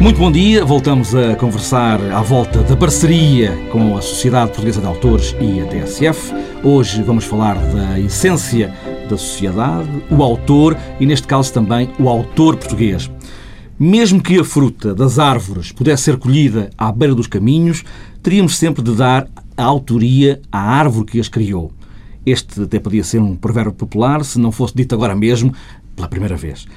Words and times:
Muito 0.00 0.20
bom 0.20 0.30
dia, 0.30 0.64
voltamos 0.64 1.12
a 1.12 1.34
conversar 1.34 2.00
à 2.12 2.22
volta 2.22 2.62
da 2.62 2.76
parceria 2.76 3.52
com 3.72 3.96
a 3.96 4.00
Sociedade 4.00 4.52
Portuguesa 4.52 4.80
de 4.80 4.86
Autores 4.86 5.34
e 5.40 5.60
a 5.60 5.66
TSF. 5.66 6.32
Hoje 6.62 7.02
vamos 7.02 7.24
falar 7.24 7.56
da 7.74 7.98
essência 7.98 8.72
da 9.10 9.16
sociedade, 9.16 9.88
o 10.08 10.22
autor 10.22 10.78
e, 11.00 11.04
neste 11.04 11.26
caso, 11.26 11.52
também 11.52 11.90
o 11.98 12.08
autor 12.08 12.56
português. 12.56 13.10
Mesmo 13.76 14.22
que 14.22 14.38
a 14.38 14.44
fruta 14.44 14.94
das 14.94 15.18
árvores 15.18 15.72
pudesse 15.72 16.04
ser 16.04 16.16
colhida 16.16 16.70
à 16.78 16.92
beira 16.92 17.12
dos 17.14 17.26
caminhos, 17.26 17.82
teríamos 18.22 18.56
sempre 18.56 18.84
de 18.84 18.94
dar 18.94 19.26
a 19.56 19.64
autoria 19.64 20.40
à 20.52 20.60
árvore 20.60 21.06
que 21.06 21.18
as 21.18 21.28
criou. 21.28 21.72
Este 22.24 22.62
até 22.62 22.78
podia 22.78 23.02
ser 23.02 23.18
um 23.18 23.34
provérbio 23.34 23.72
popular 23.72 24.24
se 24.24 24.38
não 24.38 24.52
fosse 24.52 24.76
dito 24.76 24.94
agora 24.94 25.16
mesmo 25.16 25.52
pela 25.96 26.06
primeira 26.06 26.36
vez 26.36 26.68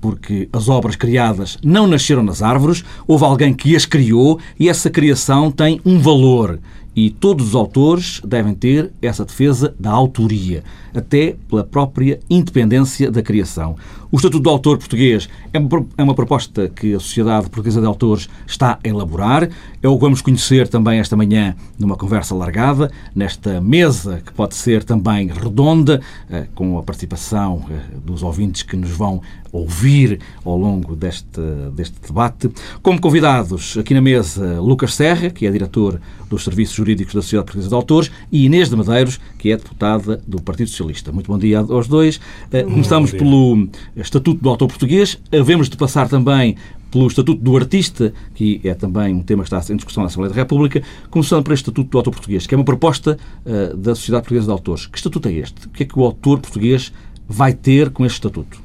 porque 0.00 0.48
as 0.52 0.68
obras 0.68 0.96
criadas 0.96 1.58
não 1.62 1.86
nasceram 1.86 2.22
nas 2.22 2.42
árvores, 2.42 2.84
houve 3.06 3.24
alguém 3.24 3.54
que 3.54 3.74
as 3.74 3.84
criou 3.84 4.38
e 4.58 4.68
essa 4.68 4.90
criação 4.90 5.50
tem 5.50 5.80
um 5.84 5.98
valor. 5.98 6.58
E 6.94 7.08
todos 7.08 7.48
os 7.48 7.54
autores 7.54 8.20
devem 8.24 8.52
ter 8.52 8.92
essa 9.00 9.24
defesa 9.24 9.74
da 9.78 9.90
autoria, 9.90 10.64
até 10.94 11.36
pela 11.48 11.62
própria 11.62 12.18
independência 12.28 13.10
da 13.10 13.22
criação. 13.22 13.76
O 14.12 14.16
Estatuto 14.16 14.42
do 14.42 14.50
Autor 14.50 14.76
Português 14.76 15.28
é 15.52 16.02
uma 16.02 16.14
proposta 16.16 16.68
que 16.68 16.94
a 16.94 16.98
Sociedade 16.98 17.48
Portuguesa 17.48 17.80
de 17.80 17.86
Autores 17.86 18.28
está 18.44 18.76
a 18.82 18.88
elaborar. 18.88 19.48
É 19.80 19.88
o 19.88 19.94
que 19.94 20.00
vamos 20.00 20.20
conhecer 20.20 20.66
também 20.66 20.98
esta 20.98 21.16
manhã 21.16 21.54
numa 21.78 21.94
conversa 21.94 22.34
largada, 22.34 22.90
nesta 23.14 23.60
mesa 23.60 24.20
que 24.26 24.32
pode 24.32 24.56
ser 24.56 24.82
também 24.82 25.28
redonda, 25.28 26.00
eh, 26.28 26.48
com 26.56 26.76
a 26.76 26.82
participação 26.82 27.64
eh, 27.70 27.78
dos 28.04 28.24
ouvintes 28.24 28.64
que 28.64 28.74
nos 28.76 28.90
vão 28.90 29.22
ouvir 29.52 30.18
ao 30.44 30.58
longo 30.58 30.96
deste, 30.96 31.40
deste 31.72 31.94
debate. 32.04 32.50
Como 32.82 33.00
convidados 33.00 33.76
aqui 33.78 33.94
na 33.94 34.00
mesa, 34.00 34.60
Lucas 34.60 34.94
Serra, 34.94 35.30
que 35.30 35.46
é 35.46 35.50
diretor 35.52 36.00
dos 36.28 36.44
Serviços 36.44 36.74
Jurídicos 36.74 37.14
da 37.14 37.22
Sociedade 37.22 37.46
Portuguesa 37.46 37.68
de 37.68 37.74
Autores, 37.74 38.10
e 38.30 38.44
Inês 38.44 38.68
de 38.68 38.76
Medeiros, 38.76 39.20
que 39.40 39.50
é 39.50 39.56
deputada 39.56 40.20
do 40.26 40.40
Partido 40.42 40.68
Socialista. 40.68 41.10
Muito 41.10 41.28
bom 41.28 41.38
dia 41.38 41.60
aos 41.60 41.88
dois. 41.88 42.20
Eh, 42.52 42.62
começamos 42.62 43.10
pelo 43.10 43.68
Estatuto 43.96 44.42
do 44.42 44.48
Autor 44.50 44.68
Português. 44.68 45.18
Havemos 45.32 45.70
de 45.70 45.78
passar 45.78 46.10
também 46.10 46.56
pelo 46.90 47.06
Estatuto 47.06 47.40
do 47.40 47.56
Artista, 47.56 48.12
que 48.34 48.60
é 48.62 48.74
também 48.74 49.14
um 49.14 49.22
tema 49.22 49.42
que 49.42 49.54
está 49.54 49.72
em 49.72 49.76
discussão 49.76 50.02
na 50.02 50.08
Assembleia 50.08 50.34
da 50.34 50.38
República, 50.38 50.82
começando 51.08 51.50
este 51.52 51.62
Estatuto 51.62 51.88
do 51.88 51.96
Autor 51.96 52.12
Português, 52.12 52.46
que 52.46 52.54
é 52.54 52.58
uma 52.58 52.64
proposta 52.64 53.16
uh, 53.46 53.76
da 53.78 53.94
Sociedade 53.94 54.24
Portuguesa 54.24 54.46
de 54.46 54.52
Autores. 54.52 54.86
Que 54.86 54.98
estatuto 54.98 55.28
é 55.28 55.32
este? 55.32 55.66
O 55.68 55.70
que 55.70 55.84
é 55.84 55.86
que 55.86 55.98
o 55.98 56.04
autor 56.04 56.40
português 56.40 56.92
vai 57.26 57.54
ter 57.54 57.88
com 57.88 58.04
este 58.04 58.16
estatuto? 58.16 58.60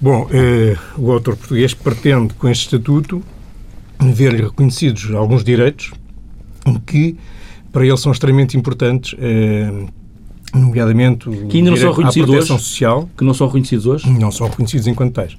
Bom, 0.00 0.28
eh, 0.32 0.76
o 0.96 1.10
autor 1.10 1.36
português 1.36 1.74
pretende, 1.74 2.34
com 2.34 2.48
este 2.48 2.64
estatuto, 2.64 3.22
ver 3.98 4.34
reconhecidos 4.34 5.12
alguns 5.14 5.42
direitos 5.42 5.92
que, 6.86 7.16
para 7.72 7.86
ele, 7.86 7.96
são 7.96 8.12
extremamente 8.12 8.56
importantes, 8.56 9.16
eh, 9.18 9.86
nomeadamente 10.54 11.30
que 11.48 11.56
ainda 11.56 11.70
não 11.70 11.76
são 11.78 11.90
reconhecidos 11.90 12.30
hoje, 12.30 12.46
social. 12.46 13.08
Que 13.16 13.24
não 13.24 13.32
são 13.32 13.46
reconhecidos 13.46 13.86
hoje? 13.86 14.10
Não 14.10 14.30
são 14.30 14.46
reconhecidos 14.46 14.86
enquanto 14.86 15.14
tais. 15.14 15.36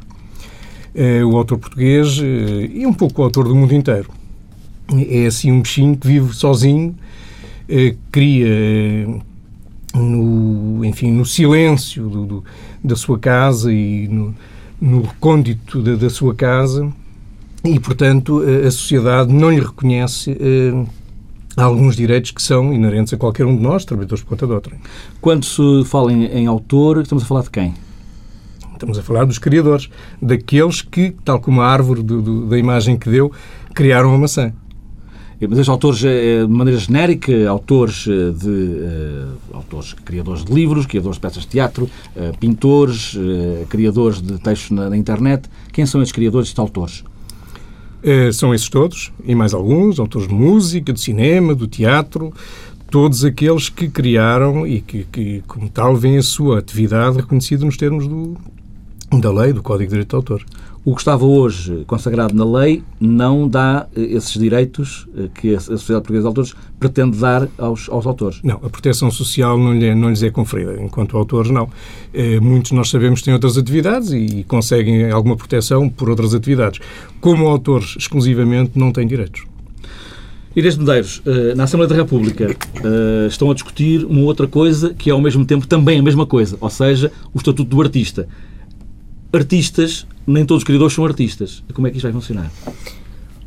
Eh, 0.95 1.23
o 1.23 1.37
autor 1.37 1.59
português 1.59 2.19
eh, 2.19 2.71
e 2.73 2.87
um 2.87 2.93
pouco 2.93 3.21
o 3.21 3.25
autor 3.25 3.47
do 3.47 3.55
mundo 3.55 3.73
inteiro. 3.73 4.09
É 5.07 5.27
assim 5.27 5.51
um 5.51 5.61
bichinho 5.61 5.95
que 5.95 6.07
vive 6.07 6.33
sozinho, 6.33 6.95
cria 8.11 9.07
no, 9.95 10.83
enfim, 10.83 11.11
no 11.11 11.25
silêncio 11.25 12.09
do, 12.09 12.25
do, 12.25 12.43
da 12.83 12.95
sua 12.95 13.17
casa 13.17 13.71
e 13.71 14.07
no, 14.09 14.35
no 14.81 15.03
recôndito 15.03 15.81
da, 15.81 15.95
da, 15.95 16.09
sua 16.09 16.35
casa 16.35 16.91
e, 17.63 17.79
portanto, 17.79 18.41
a, 18.41 18.67
a 18.67 18.71
sociedade 18.71 19.31
não 19.31 19.49
lhe 19.49 19.61
reconhece 19.61 20.35
alguns 21.55 21.95
direitos 21.95 22.31
que 22.31 22.41
são 22.41 22.73
inerentes 22.73 23.13
a 23.13 23.17
qualquer 23.17 23.45
um 23.45 23.55
de 23.55 23.61
nós, 23.61 23.85
trabalhadores 23.85 24.23
por 24.23 24.29
conta 24.29 24.47
de 24.47 24.53
outrem. 24.53 24.79
Quando 25.21 25.45
se 25.45 25.83
fala 25.85 26.11
em, 26.11 26.25
em 26.25 26.47
autor, 26.47 27.01
estamos 27.01 27.23
a 27.23 27.27
falar 27.27 27.43
de 27.43 27.51
quem? 27.51 27.73
Estamos 28.73 28.97
a 28.97 29.03
falar 29.03 29.25
dos 29.25 29.37
criadores, 29.37 29.89
daqueles 30.21 30.81
que, 30.81 31.15
tal 31.23 31.39
como 31.39 31.61
a 31.61 31.67
árvore 31.67 32.01
do, 32.01 32.21
do, 32.21 32.45
da 32.47 32.57
imagem 32.57 32.97
que 32.97 33.09
deu, 33.09 33.31
criaram 33.73 34.13
a 34.13 34.17
maçã. 34.17 34.51
Mas 35.39 35.59
estes 35.59 35.69
autores, 35.69 36.03
eh, 36.03 36.45
de 36.45 36.51
maneira 36.51 36.79
genérica, 36.79 37.49
autores 37.49 38.05
eh, 38.07 38.31
de 38.31 38.49
uh, 38.49 39.55
autores, 39.57 39.93
criadores 39.93 40.45
de 40.45 40.53
livros, 40.53 40.85
criadores 40.85 41.17
de 41.17 41.21
peças 41.21 41.43
de 41.43 41.49
teatro, 41.49 41.89
pintores, 42.39 43.17
criadores 43.67 44.21
de 44.21 44.39
textos 44.39 44.71
na, 44.71 44.89
na, 44.89 44.95
internet, 44.95 45.49
quem 45.73 45.85
são 45.85 46.01
estes 46.01 46.13
criadores, 46.13 46.47
estes 46.47 46.59
autores? 46.59 47.03
São 48.33 48.53
esses 48.53 48.69
todos, 48.69 49.11
e 49.23 49.33
mais 49.33 49.53
alguns, 49.53 49.99
autores 49.99 50.27
de 50.27 50.33
música, 50.33 50.91
de 50.91 50.99
cinema, 50.99 51.55
do 51.55 51.67
teatro, 51.67 52.33
todos 52.91 53.25
aqueles 53.25 53.69
que 53.69 53.89
criaram 53.89 54.67
e 54.67 54.81
que, 54.81 55.05
que 55.11 55.43
como 55.47 55.69
tal, 55.69 55.95
vêm 55.95 56.17
a 56.17 56.21
sua 56.21 56.59
atividade 56.59 57.17
reconhecida 57.17 57.65
nos 57.65 57.77
termos 57.77 58.07
do, 58.07 58.37
da 59.19 59.31
lei, 59.31 59.53
do 59.53 59.63
Código 59.63 59.85
de 59.85 59.89
Direito 59.89 60.09
de 60.09 60.15
Autor. 60.15 60.45
O 60.85 60.93
que 60.93 60.99
estava 60.99 61.25
hoje 61.25 61.85
consagrado 61.87 62.35
na 62.35 62.43
lei 62.43 62.83
não 62.99 63.47
dá 63.47 63.87
eh, 63.95 64.01
esses 64.01 64.33
direitos 64.33 65.07
eh, 65.17 65.29
que 65.33 65.55
a 65.55 65.59
Sociedade 65.59 65.87
Portuguesa 66.01 66.23
de 66.23 66.27
Autores 66.27 66.53
pretende 66.77 67.17
dar 67.17 67.47
aos, 67.57 67.87
aos 67.87 68.05
autores. 68.05 68.41
Não, 68.43 68.55
a 68.55 68.69
proteção 68.69 69.09
social 69.09 69.57
não, 69.57 69.73
lhe, 69.73 69.95
não 69.95 70.09
lhes 70.09 70.21
é 70.21 70.29
conferida, 70.29 70.75
enquanto 70.81 71.17
autores 71.17 71.49
não. 71.49 71.69
Eh, 72.13 72.37
muitos 72.41 72.73
nós 72.73 72.89
sabemos 72.89 73.21
têm 73.21 73.33
outras 73.33 73.57
atividades 73.57 74.11
e 74.11 74.43
conseguem 74.45 75.09
alguma 75.09 75.37
proteção 75.37 75.87
por 75.87 76.09
outras 76.09 76.35
atividades. 76.35 76.81
Como 77.21 77.47
autores 77.47 77.95
exclusivamente 77.97 78.77
não 78.77 78.91
têm 78.91 79.07
direitos. 79.07 79.45
Inês 80.53 80.75
Medeiros, 80.75 81.23
na 81.55 81.63
Assembleia 81.63 81.89
da 81.89 81.95
República 81.95 82.55
estão 83.27 83.49
a 83.49 83.55
discutir 83.55 84.05
uma 84.05 84.21
outra 84.21 84.47
coisa 84.47 84.93
que 84.93 85.09
é 85.09 85.13
ao 85.13 85.19
mesmo 85.19 85.43
tempo 85.45 85.65
também 85.65 85.97
a 85.97 86.03
mesma 86.03 86.27
coisa, 86.27 86.57
ou 86.61 86.69
seja, 86.69 87.11
o 87.33 87.39
Estatuto 87.39 87.63
do 87.63 87.81
Artista 87.81 88.27
artistas, 89.33 90.05
nem 90.27 90.45
todos 90.45 90.61
os 90.61 90.63
criadores 90.63 90.93
são 90.93 91.03
artistas. 91.05 91.63
Como 91.73 91.87
é 91.87 91.89
que 91.89 91.97
isto 91.97 92.03
vai 92.03 92.13
funcionar? 92.13 92.51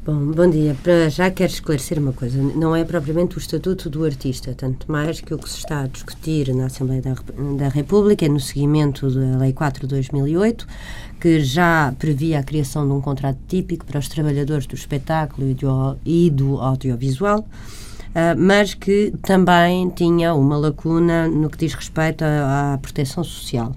Bom, 0.04 0.32
bom 0.32 0.48
dia. 0.48 0.76
Para 0.82 1.08
já 1.08 1.30
quero 1.30 1.52
esclarecer 1.52 1.98
uma 1.98 2.12
coisa. 2.12 2.40
Não 2.40 2.74
é 2.76 2.84
propriamente 2.84 3.36
o 3.36 3.40
Estatuto 3.40 3.88
do 3.88 4.04
Artista, 4.04 4.54
tanto 4.54 4.90
mais 4.90 5.20
que 5.20 5.32
o 5.32 5.38
que 5.38 5.48
se 5.48 5.58
está 5.58 5.82
a 5.82 5.86
discutir 5.86 6.54
na 6.54 6.66
Assembleia 6.66 7.02
da, 7.02 7.68
República 7.68 8.24
é 8.24 8.28
no 8.28 8.38
seguimento 8.38 9.10
da 9.10 9.38
Lei 9.38 9.52
4 9.52 9.82
de 9.82 9.86
2008, 9.88 10.66
que 11.20 11.40
já 11.40 11.92
previa 11.98 12.40
a 12.40 12.42
criação 12.42 12.86
de 12.86 12.92
um 12.92 13.00
contrato 13.00 13.38
típico 13.48 13.84
para 13.84 13.98
os 13.98 14.08
trabalhadores 14.08 14.66
do 14.66 14.74
espetáculo 14.74 15.56
e 16.04 16.30
do 16.30 16.60
audiovisual. 16.60 17.40
Uh, 17.40 18.32
mas 18.38 18.74
que 18.74 19.12
também 19.22 19.90
tinha 19.90 20.34
uma 20.34 20.56
lacuna 20.56 21.28
no 21.28 21.50
que 21.50 21.58
diz 21.58 21.74
respeito 21.74 22.22
à, 22.22 22.74
à 22.74 22.78
proteção 22.78 23.22
social 23.22 23.76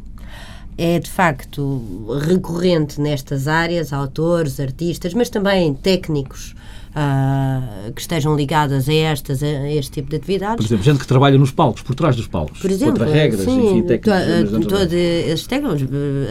é 0.80 0.98
de 0.98 1.10
facto 1.10 1.82
recorrente 2.26 3.02
nestas 3.02 3.50
áreas, 3.50 3.92
autores, 3.92 4.62
artistas, 4.62 5.14
mas 5.14 5.30
também 5.30 5.74
técnicos 5.74 6.56
uh, 6.90 7.92
que 7.94 8.02
estejam 8.02 8.36
ligadas 8.36 8.88
a, 8.88 8.94
estas, 8.94 9.44
a 9.44 9.70
este 9.70 9.92
tipo 9.92 10.10
de 10.10 10.18
atividades. 10.18 10.56
Por 10.58 10.66
exemplo, 10.66 10.84
gente 10.84 11.00
que 11.00 11.08
trabalha 11.08 11.38
nos 11.38 11.52
palcos, 11.52 11.82
por 11.82 11.96
trás 11.96 12.16
dos 12.16 12.28
palcos. 12.28 12.60
Por 12.60 12.72
exemplo, 12.72 13.00
contra 13.00 13.12
regras, 13.12 13.42
sim, 13.42 13.66
enfim, 13.66 13.82
técnicos. 13.84 14.68
To, 14.68 15.48
técnicos, 15.48 15.82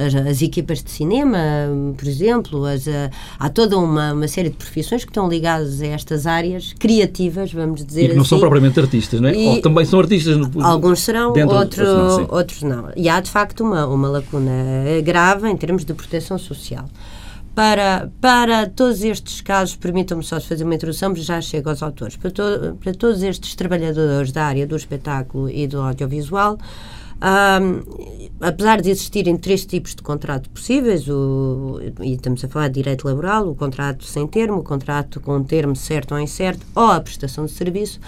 as, 0.07 0.27
as, 0.27 0.43
equipas 0.43 0.83
de 0.83 0.91
cinema, 0.91 1.39
por 1.97 2.07
exemplo, 2.07 2.65
as, 2.65 2.87
há 3.39 3.49
toda 3.49 3.77
uma, 3.77 4.13
uma 4.13 4.29
série 4.29 4.51
de 4.51 4.57
profissões 4.57 5.05
que 5.05 5.11
estão 5.11 5.29
ligadas 5.29 5.81
a 5.81 5.87
estas 5.87 6.27
áreas 6.27 6.75
criativas, 6.79 7.53
vamos 7.53 7.85
dizer 7.85 8.05
e 8.05 8.09
que 8.09 8.15
não 8.15 8.23
assim. 8.23 8.31
são 8.31 8.41
propriamente 8.41 8.79
artistas, 8.79 9.21
não 9.21 9.29
é? 9.29 9.35
E 9.35 9.47
Ou 9.47 9.61
também 9.61 9.85
são 9.85 10.01
artistas. 10.01 10.37
No, 10.37 10.65
alguns 10.65 11.01
serão, 11.01 11.33
outro, 11.49 11.85
não, 11.85 12.29
outros 12.31 12.63
não. 12.63 12.91
E 12.97 13.09
há, 13.09 13.21
de 13.21 13.31
facto, 13.31 13.63
uma, 13.63 13.87
uma 13.87 14.09
lacuna 14.09 14.38
grave 15.05 15.49
em 15.49 15.57
termos 15.57 15.85
de 15.85 15.95
proteção 15.95 16.39
social. 16.39 16.87
Para, 17.55 18.09
para 18.21 18.69
todos 18.69 19.03
estes 19.03 19.41
casos, 19.41 19.75
permitam-me 19.75 20.23
só 20.23 20.41
fazer 20.41 20.63
uma 20.63 20.77
introdução, 20.77 21.11
porque 21.11 21.25
já 21.25 21.41
chego 21.41 21.69
aos 21.69 21.83
autores. 21.83 22.17
Para, 22.17 22.31
to, 22.31 22.43
para 22.81 22.95
todos 22.95 23.23
estes 23.23 23.57
trabalhadores 23.57 24.31
da 24.31 24.45
área 24.45 24.65
do 24.65 24.77
espetáculo 24.77 25.51
e 25.51 25.67
do 25.67 25.81
audiovisual, 25.81 26.57
um, 27.21 28.29
apesar 28.41 28.81
de 28.81 28.91
existirem 28.91 29.37
três 29.37 29.67
tipos 29.67 29.93
de 29.93 30.03
contrato 30.03 30.49
possíveis, 30.51 31.09
o, 31.09 31.81
e 32.01 32.13
estamos 32.13 32.45
a 32.45 32.49
falar 32.49 32.69
de 32.69 32.75
direito 32.75 33.09
laboral, 33.09 33.49
o 33.49 33.57
contrato 33.57 34.05
sem 34.05 34.25
termo, 34.29 34.59
o 34.59 34.63
contrato 34.63 35.21
com 35.21 35.43
termo 35.43 35.75
certo 35.75 36.13
ou 36.15 36.21
incerto, 36.21 36.65
ou 36.77 36.93
a 36.93 37.01
prestação 37.01 37.45
de 37.47 37.51
serviço, 37.51 37.99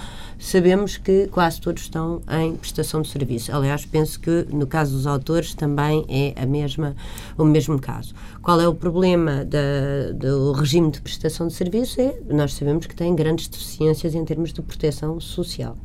sabemos 0.41 0.97
que 0.97 1.29
quase 1.29 1.61
todos 1.61 1.83
estão 1.83 2.23
em 2.29 2.57
prestação 2.57 3.03
de 3.03 3.09
serviço. 3.09 3.55
Aliás, 3.55 3.85
penso 3.85 4.19
que 4.19 4.47
no 4.51 4.67
caso 4.67 4.97
dos 4.97 5.07
autores 5.07 5.55
também 5.55 6.05
é 6.09 6.35
a 6.41 6.47
mesma, 6.47 6.97
o 7.37 7.45
mesmo 7.45 7.79
caso. 7.79 8.15
Qual 8.43 8.61
é 8.61 8.67
o 8.67 8.75
problema 8.75 9.45
da, 9.45 10.13
do 10.15 10.53
regime 10.53 10.91
de 10.91 11.01
prestação 11.01 11.47
de 11.47 11.53
serviço? 11.53 12.01
É, 12.01 12.19
nós 12.31 12.55
sabemos 12.55 12.87
que 12.87 12.97
tem 12.97 13.15
grandes 13.15 13.47
deficiências 13.47 14.15
em 14.15 14.25
termos 14.25 14.53
de 14.53 14.63
proteção 14.63 15.21
social. 15.21 15.77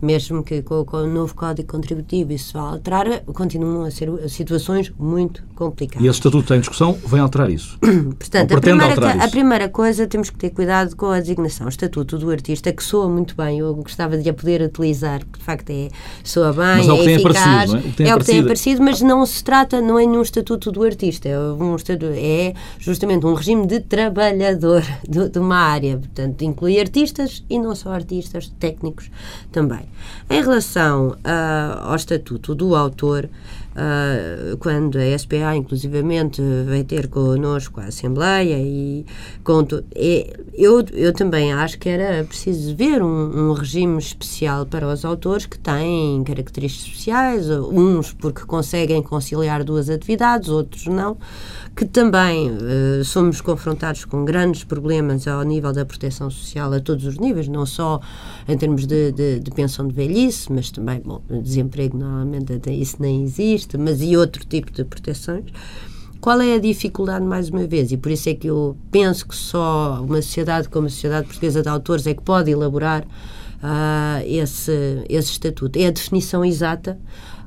Mesmo 0.00 0.42
que 0.42 0.62
com, 0.62 0.84
com, 0.84 0.98
o 0.98 1.06
novo 1.06 1.34
Código 1.34 1.68
Contributivo 1.68 2.32
isso 2.32 2.54
vá 2.54 2.60
alterar, 2.60 3.20
continuam 3.26 3.84
a 3.84 3.90
ser 3.90 4.10
situações 4.28 4.92
muito 4.98 5.42
complicadas. 5.54 6.04
E 6.04 6.08
esse 6.08 6.18
Estatuto 6.18 6.48
tem 6.48 6.60
discussão 6.60 6.92
vem 7.06 7.20
alterar 7.20 7.50
isso? 7.50 7.78
Portanto, 8.18 8.56
a 8.56 8.60
primeira, 8.60 9.24
a 9.24 9.28
primeira 9.28 9.68
coisa, 9.68 10.06
temos 10.06 10.30
que 10.30 10.38
ter 10.38 10.50
cuidado 10.50 10.96
com 10.96 11.06
a 11.06 11.20
designação 11.20 11.68
Estatuto 11.68 12.18
do 12.18 12.30
Artista, 12.30 12.72
que 12.72 12.82
soa 12.82 13.08
muito 13.08 13.34
bem, 13.36 13.58
eu 13.58 13.74
gostava 13.74 14.16
de 14.16 14.28
a 14.28 14.34
poder 14.34 14.62
utilizar, 14.62 15.20
porque 15.20 15.38
de 15.38 15.44
facto 15.44 15.70
é, 15.70 15.88
soa 16.24 16.52
bem, 16.52 16.86
mas 16.86 16.88
é, 16.88 16.92
é 16.92 17.14
eficaz, 17.14 17.74
é? 17.74 17.76
O 17.76 17.82
que 17.92 18.02
é 18.04 18.14
o 18.14 18.18
que 18.18 18.24
tem 18.24 18.40
aparecido, 18.40 18.82
mas 18.82 19.00
não 19.00 19.24
se 19.26 19.42
trata, 19.42 19.80
não 19.80 19.98
é 19.98 20.06
nenhum 20.06 20.22
Estatuto 20.22 20.72
do 20.72 20.82
Artista, 20.82 21.28
é, 21.28 21.38
um 21.38 21.76
estatuto, 21.76 22.12
é 22.14 22.54
justamente 22.78 23.26
um 23.26 23.34
regime 23.34 23.66
de 23.66 23.80
trabalhador 23.80 24.82
de, 25.08 25.28
de 25.28 25.38
uma 25.38 25.56
área, 25.56 25.98
portanto, 25.98 26.42
inclui 26.42 26.78
artistas 26.78 27.44
e 27.50 27.58
não 27.58 27.74
só 27.74 27.92
artistas, 27.92 28.52
técnicos 28.58 29.10
também. 29.50 29.89
Em 30.28 30.40
relação 30.40 31.10
uh, 31.10 31.80
ao 31.82 31.96
Estatuto 31.96 32.54
do 32.54 32.74
Autor, 32.74 33.28
uh, 33.80 34.56
quando 34.58 34.98
a 34.98 35.18
SPA, 35.18 35.56
inclusivamente, 35.56 36.42
vai 36.66 36.84
ter 36.84 37.08
connosco 37.08 37.80
a 37.80 37.84
Assembleia 37.84 38.58
e 38.58 39.06
conto, 39.42 39.82
é, 39.94 40.38
eu, 40.54 40.84
eu 40.92 41.12
também 41.12 41.52
acho 41.52 41.78
que 41.78 41.88
era 41.88 42.22
preciso 42.24 42.76
ver 42.76 43.02
um, 43.02 43.50
um, 43.50 43.52
regime 43.52 43.98
especial 43.98 44.66
para 44.66 44.86
os 44.86 45.04
autores 45.04 45.46
que 45.46 45.58
têm 45.58 46.22
características 46.24 46.88
especiais, 46.88 47.50
uns 47.50 48.12
porque 48.12 48.42
conseguem 48.44 49.02
conciliar 49.02 49.64
duas 49.64 49.88
atividades, 49.88 50.48
outros 50.48 50.86
não, 50.86 51.16
que 51.74 51.84
também 51.84 52.50
uh, 52.50 53.04
somos 53.04 53.40
confrontados 53.40 54.04
com 54.04 54.24
grandes 54.24 54.64
problemas 54.64 55.26
ao 55.26 55.42
nível 55.42 55.72
da 55.72 55.84
proteção 55.84 56.30
social 56.30 56.72
a 56.72 56.80
todos 56.80 57.06
os 57.06 57.18
níveis, 57.18 57.48
não 57.48 57.64
só 57.64 58.00
em 58.46 58.56
termos 58.56 58.86
de, 58.86 59.12
de, 59.12 59.40
de 59.40 59.50
pensão 59.50 59.86
de 59.86 59.94
velhice, 59.94 60.52
mas 60.52 60.70
também, 60.70 61.00
bom, 61.00 61.22
desemprego 61.42 61.96
normalmente 61.96 62.60
isso 62.70 62.96
nem 63.00 63.22
existe, 63.22 63.69
mas 63.78 64.00
e 64.00 64.16
outro 64.16 64.44
tipo 64.44 64.72
de 64.72 64.84
proteções. 64.84 65.44
Qual 66.20 66.38
é 66.42 66.54
a 66.54 66.58
dificuldade, 66.58 67.24
mais 67.24 67.48
uma 67.48 67.66
vez? 67.66 67.92
E 67.92 67.96
por 67.96 68.12
isso 68.12 68.28
é 68.28 68.34
que 68.34 68.46
eu 68.46 68.76
penso 68.90 69.26
que 69.26 69.34
só 69.34 70.04
uma 70.06 70.20
sociedade 70.20 70.68
como 70.68 70.86
a 70.86 70.90
Sociedade 70.90 71.26
Portuguesa 71.26 71.62
de 71.62 71.68
Autores 71.68 72.06
é 72.06 72.12
que 72.12 72.22
pode 72.22 72.50
elaborar 72.50 73.04
uh, 73.04 74.22
esse, 74.26 75.02
esse 75.08 75.32
estatuto. 75.32 75.78
É 75.78 75.86
a 75.86 75.90
definição 75.90 76.44
exata 76.44 76.98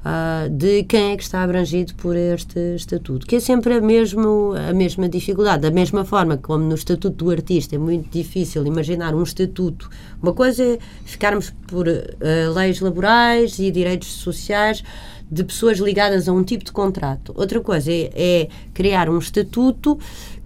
uh, 0.04 0.50
de 0.50 0.84
quem 0.84 1.12
é 1.12 1.18
que 1.18 1.24
está 1.24 1.44
abrangido 1.44 1.94
por 1.96 2.16
este 2.16 2.76
estatuto, 2.76 3.26
que 3.28 3.36
é 3.36 3.40
sempre 3.40 3.76
a, 3.76 3.82
mesmo, 3.82 4.54
a 4.70 4.74
mesma 4.74 5.08
dificuldade. 5.08 5.62
Da 5.62 5.72
mesma 5.72 6.04
forma 6.04 6.38
como 6.38 6.64
no 6.64 6.76
estatuto 6.76 7.26
do 7.26 7.32
artista 7.32 7.76
é 7.76 7.80
muito 7.80 8.10
difícil 8.10 8.66
imaginar 8.66 9.14
um 9.14 9.24
estatuto. 9.24 9.90
Uma 10.22 10.34
coisa 10.34 10.64
é 10.64 10.80
ficarmos 11.06 11.52
por 11.68 11.88
uh, 11.88 12.54
leis 12.56 12.80
laborais 12.80 13.60
e 13.60 13.72
direitos 13.72 14.08
sociais 14.14 14.84
de 15.34 15.44
pessoas 15.44 15.80
ligadas 15.80 16.30
a 16.30 16.34
um 16.34 16.44
tipo 16.44 16.64
de 16.64 16.72
contrato. 16.72 17.34
Outra 17.36 17.60
coisa 17.60 17.92
é, 17.92 18.12
é 18.16 18.48
criar 18.74 19.10
um 19.10 19.18
estatuto 19.18 19.98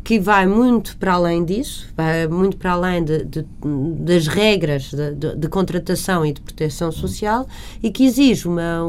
que 0.07 0.21
vai 0.21 0.47
muito 0.47 0.95
para 0.95 1.15
além 1.15 1.43
disso, 1.43 1.85
vai 1.93 2.29
muito 2.29 2.55
para 2.55 2.71
além 2.71 3.03
de, 3.03 3.25
de, 3.25 3.45
das 3.99 4.25
regras 4.25 4.93
de, 4.93 5.35
de, 5.35 5.49
contratação 5.49 6.25
e 6.25 6.31
de 6.31 6.39
proteção 6.39 6.93
social 6.93 7.45
e 7.83 7.91
que 7.91 8.05
exige 8.05 8.47
uma, 8.47 8.83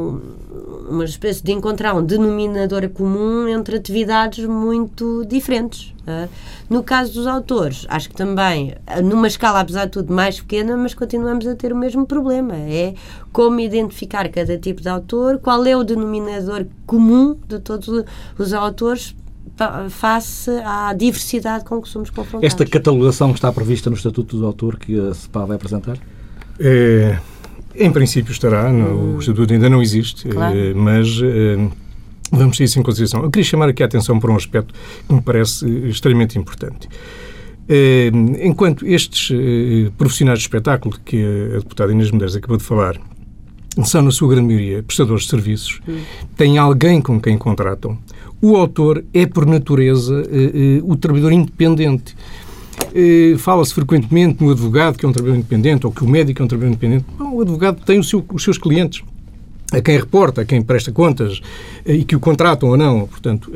uma 0.89 1.03
espécie 1.03 1.43
de 1.43 1.51
encontrar 1.51 1.93
um 1.93 2.05
denominador 2.05 2.87
comum 2.87 3.49
entre 3.49 3.75
atividades 3.75 4.45
muito 4.45 5.25
diferentes. 5.25 5.93
É? 6.07 6.27
No 6.69 6.81
caso 6.81 7.13
dos 7.13 7.27
autores, 7.27 7.85
acho 7.87 8.09
que 8.09 8.15
também, 8.15 8.73
numa 9.03 9.27
escala, 9.27 9.59
apesar 9.59 9.85
de 9.85 9.91
tudo, 9.91 10.11
mais 10.11 10.39
pequena, 10.39 10.75
mas 10.75 10.95
continuamos 10.95 11.45
a 11.45 11.55
ter 11.55 11.71
o 11.71 11.75
mesmo 11.75 12.05
problema. 12.05 12.55
É 12.55 12.95
como 13.31 13.59
identificar 13.59 14.27
cada 14.29 14.57
tipo 14.57 14.81
de 14.81 14.89
autor, 14.89 15.37
qual 15.37 15.63
é 15.65 15.77
o 15.77 15.83
denominador 15.83 16.65
comum 16.87 17.37
de 17.47 17.59
todos 17.59 18.05
os 18.39 18.53
autores 18.53 19.15
face 19.89 20.49
à 20.63 20.93
diversidade 20.93 21.65
com 21.65 21.81
que 21.81 21.89
somos 21.89 22.09
confrontados. 22.09 22.45
Esta 22.45 22.65
catalogação 22.65 23.31
está 23.31 23.51
prevista 23.51 23.89
no 23.89 23.95
Estatuto 23.95 24.37
do 24.37 24.45
Autor 24.45 24.77
que 24.77 24.99
a 24.99 25.13
CEPA 25.13 25.45
vai 25.45 25.55
apresentar? 25.55 25.97
É, 26.59 27.19
em 27.75 27.91
princípio 27.91 28.31
estará, 28.31 28.69
hum. 28.69 29.15
o 29.15 29.19
Estatuto 29.19 29.53
ainda 29.53 29.69
não 29.69 29.81
existe, 29.81 30.27
claro. 30.27 30.57
é, 30.57 30.73
mas 30.73 31.07
é, 31.21 31.57
vamos 32.31 32.57
ter 32.57 32.65
isso 32.65 32.79
em 32.79 32.83
consideração. 32.83 33.23
Eu 33.23 33.29
queria 33.29 33.45
chamar 33.45 33.69
aqui 33.69 33.83
a 33.83 33.85
atenção 33.85 34.19
para 34.19 34.31
um 34.31 34.35
aspecto 34.35 34.73
que 35.07 35.13
me 35.13 35.21
parece 35.21 35.67
extremamente 35.87 36.37
importante. 36.37 36.87
É, 37.67 38.07
enquanto 38.41 38.85
estes 38.85 39.29
é, 39.31 39.91
profissionais 39.97 40.39
de 40.39 40.45
espetáculo 40.45 40.97
que 41.05 41.23
a 41.55 41.59
deputada 41.59 41.91
Inês 41.91 42.09
Medeiros 42.11 42.35
acabou 42.35 42.57
de 42.57 42.63
falar 42.63 42.99
são, 43.85 44.01
na 44.01 44.11
sua 44.11 44.29
grande 44.29 44.47
maioria, 44.47 44.83
prestadores 44.83 45.23
de 45.23 45.29
serviços, 45.29 45.79
hum. 45.87 45.99
têm 46.35 46.57
alguém 46.57 47.01
com 47.01 47.19
quem 47.19 47.37
contratam, 47.37 47.97
o 48.41 48.55
autor 48.55 49.03
é, 49.13 49.25
por 49.25 49.45
natureza, 49.45 50.23
eh, 50.31 50.77
eh, 50.77 50.81
o 50.83 50.95
trabalhador 50.95 51.31
independente. 51.33 52.15
Eh, 52.93 53.35
fala-se 53.37 53.73
frequentemente 53.73 54.43
no 54.43 54.51
advogado 54.51 54.97
que 54.97 55.05
é 55.05 55.09
um 55.09 55.11
trabalhador 55.11 55.39
independente 55.39 55.85
ou 55.85 55.91
que 55.91 56.03
o 56.03 56.07
médico 56.07 56.41
é 56.41 56.45
um 56.45 56.47
trabalhador 56.47 56.75
independente. 56.75 57.05
Não, 57.19 57.35
o 57.35 57.41
advogado 57.41 57.83
tem 57.85 58.01
seu, 58.01 58.25
os 58.33 58.43
seus 58.43 58.57
clientes 58.57 59.03
a 59.71 59.81
quem 59.81 59.97
reporta, 59.97 60.41
a 60.41 60.45
quem 60.45 60.61
presta 60.61 60.91
contas 60.91 61.41
e 61.85 62.03
que 62.03 62.15
o 62.15 62.19
contratam 62.19 62.69
ou 62.69 62.77
não. 62.77 63.05
Portanto, 63.05 63.51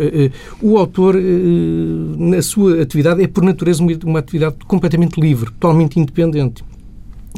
o 0.62 0.78
autor, 0.78 1.16
na 1.16 2.40
sua 2.44 2.84
atividade, 2.84 3.24
é 3.24 3.26
por 3.26 3.44
natureza 3.44 3.84
uma 4.06 4.20
atividade 4.20 4.58
completamente 4.68 5.20
livre, 5.20 5.50
totalmente 5.54 6.00
independente. 6.00 6.64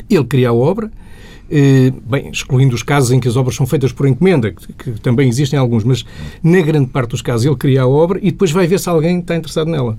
Ele 0.09 0.25
cria 0.25 0.49
a 0.49 0.53
obra, 0.53 0.91
bem, 2.05 2.29
excluindo 2.31 2.75
os 2.75 2.83
casos 2.83 3.11
em 3.11 3.19
que 3.19 3.27
as 3.27 3.35
obras 3.35 3.55
são 3.55 3.65
feitas 3.65 3.91
por 3.91 4.07
encomenda, 4.07 4.51
que, 4.51 4.73
que, 4.73 4.91
também 5.01 5.27
existem 5.27 5.57
alguns, 5.57 5.83
mas 5.83 6.05
na 6.43 6.61
grande 6.61 6.87
parte 6.87 7.11
dos 7.11 7.21
casos 7.21 7.45
ele 7.45 7.55
cria 7.55 7.83
a 7.83 7.87
obra 7.87 8.19
e 8.21 8.31
depois 8.31 8.51
vai 8.51 8.67
ver 8.67 8.79
se 8.79 8.89
alguém 8.89 9.19
está 9.19 9.35
interessado 9.35 9.69
nela. 9.69 9.97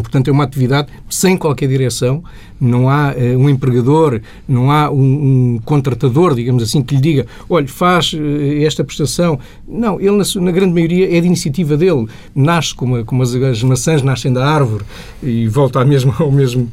Portanto, 0.00 0.28
é 0.28 0.32
uma 0.32 0.44
atividade 0.44 0.88
sem 1.10 1.36
qualquer 1.36 1.68
direção, 1.68 2.22
não 2.60 2.88
há 2.88 3.12
uh, 3.12 3.38
um 3.38 3.50
empregador, 3.50 4.20
não 4.48 4.70
há 4.70 4.90
um, 4.90 5.54
um, 5.54 5.60
contratador, 5.64 6.34
digamos 6.34 6.62
assim, 6.62 6.82
que 6.82 6.94
lhe 6.94 7.00
diga, 7.00 7.26
olha, 7.48 7.68
faz 7.68 8.12
uh, 8.14 8.18
esta 8.64 8.82
prestação. 8.84 9.38
Não, 9.66 10.00
ele, 10.00 10.12
na, 10.12 10.24
na, 10.40 10.50
grande 10.50 10.72
maioria, 10.72 11.14
é 11.14 11.20
de 11.20 11.26
iniciativa 11.26 11.76
dele. 11.76 12.06
Nasce 12.34 12.74
como, 12.74 13.04
como 13.04 13.22
as, 13.22 13.34
as, 13.34 13.62
maçãs 13.62 14.02
nascem 14.02 14.32
da 14.32 14.46
árvore 14.46 14.84
e 15.22 15.46
volta 15.48 15.80
ao 15.80 15.86
mesmo, 15.86 16.14
ao 16.18 16.30
mesmo, 16.30 16.70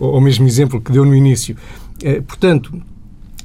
ao 0.00 0.20
mesmo 0.20 0.46
exemplo 0.46 0.80
que 0.80 0.90
deu 0.90 1.04
no 1.04 1.14
início. 1.14 1.56
Uh, 2.02 2.22
portanto, 2.22 2.72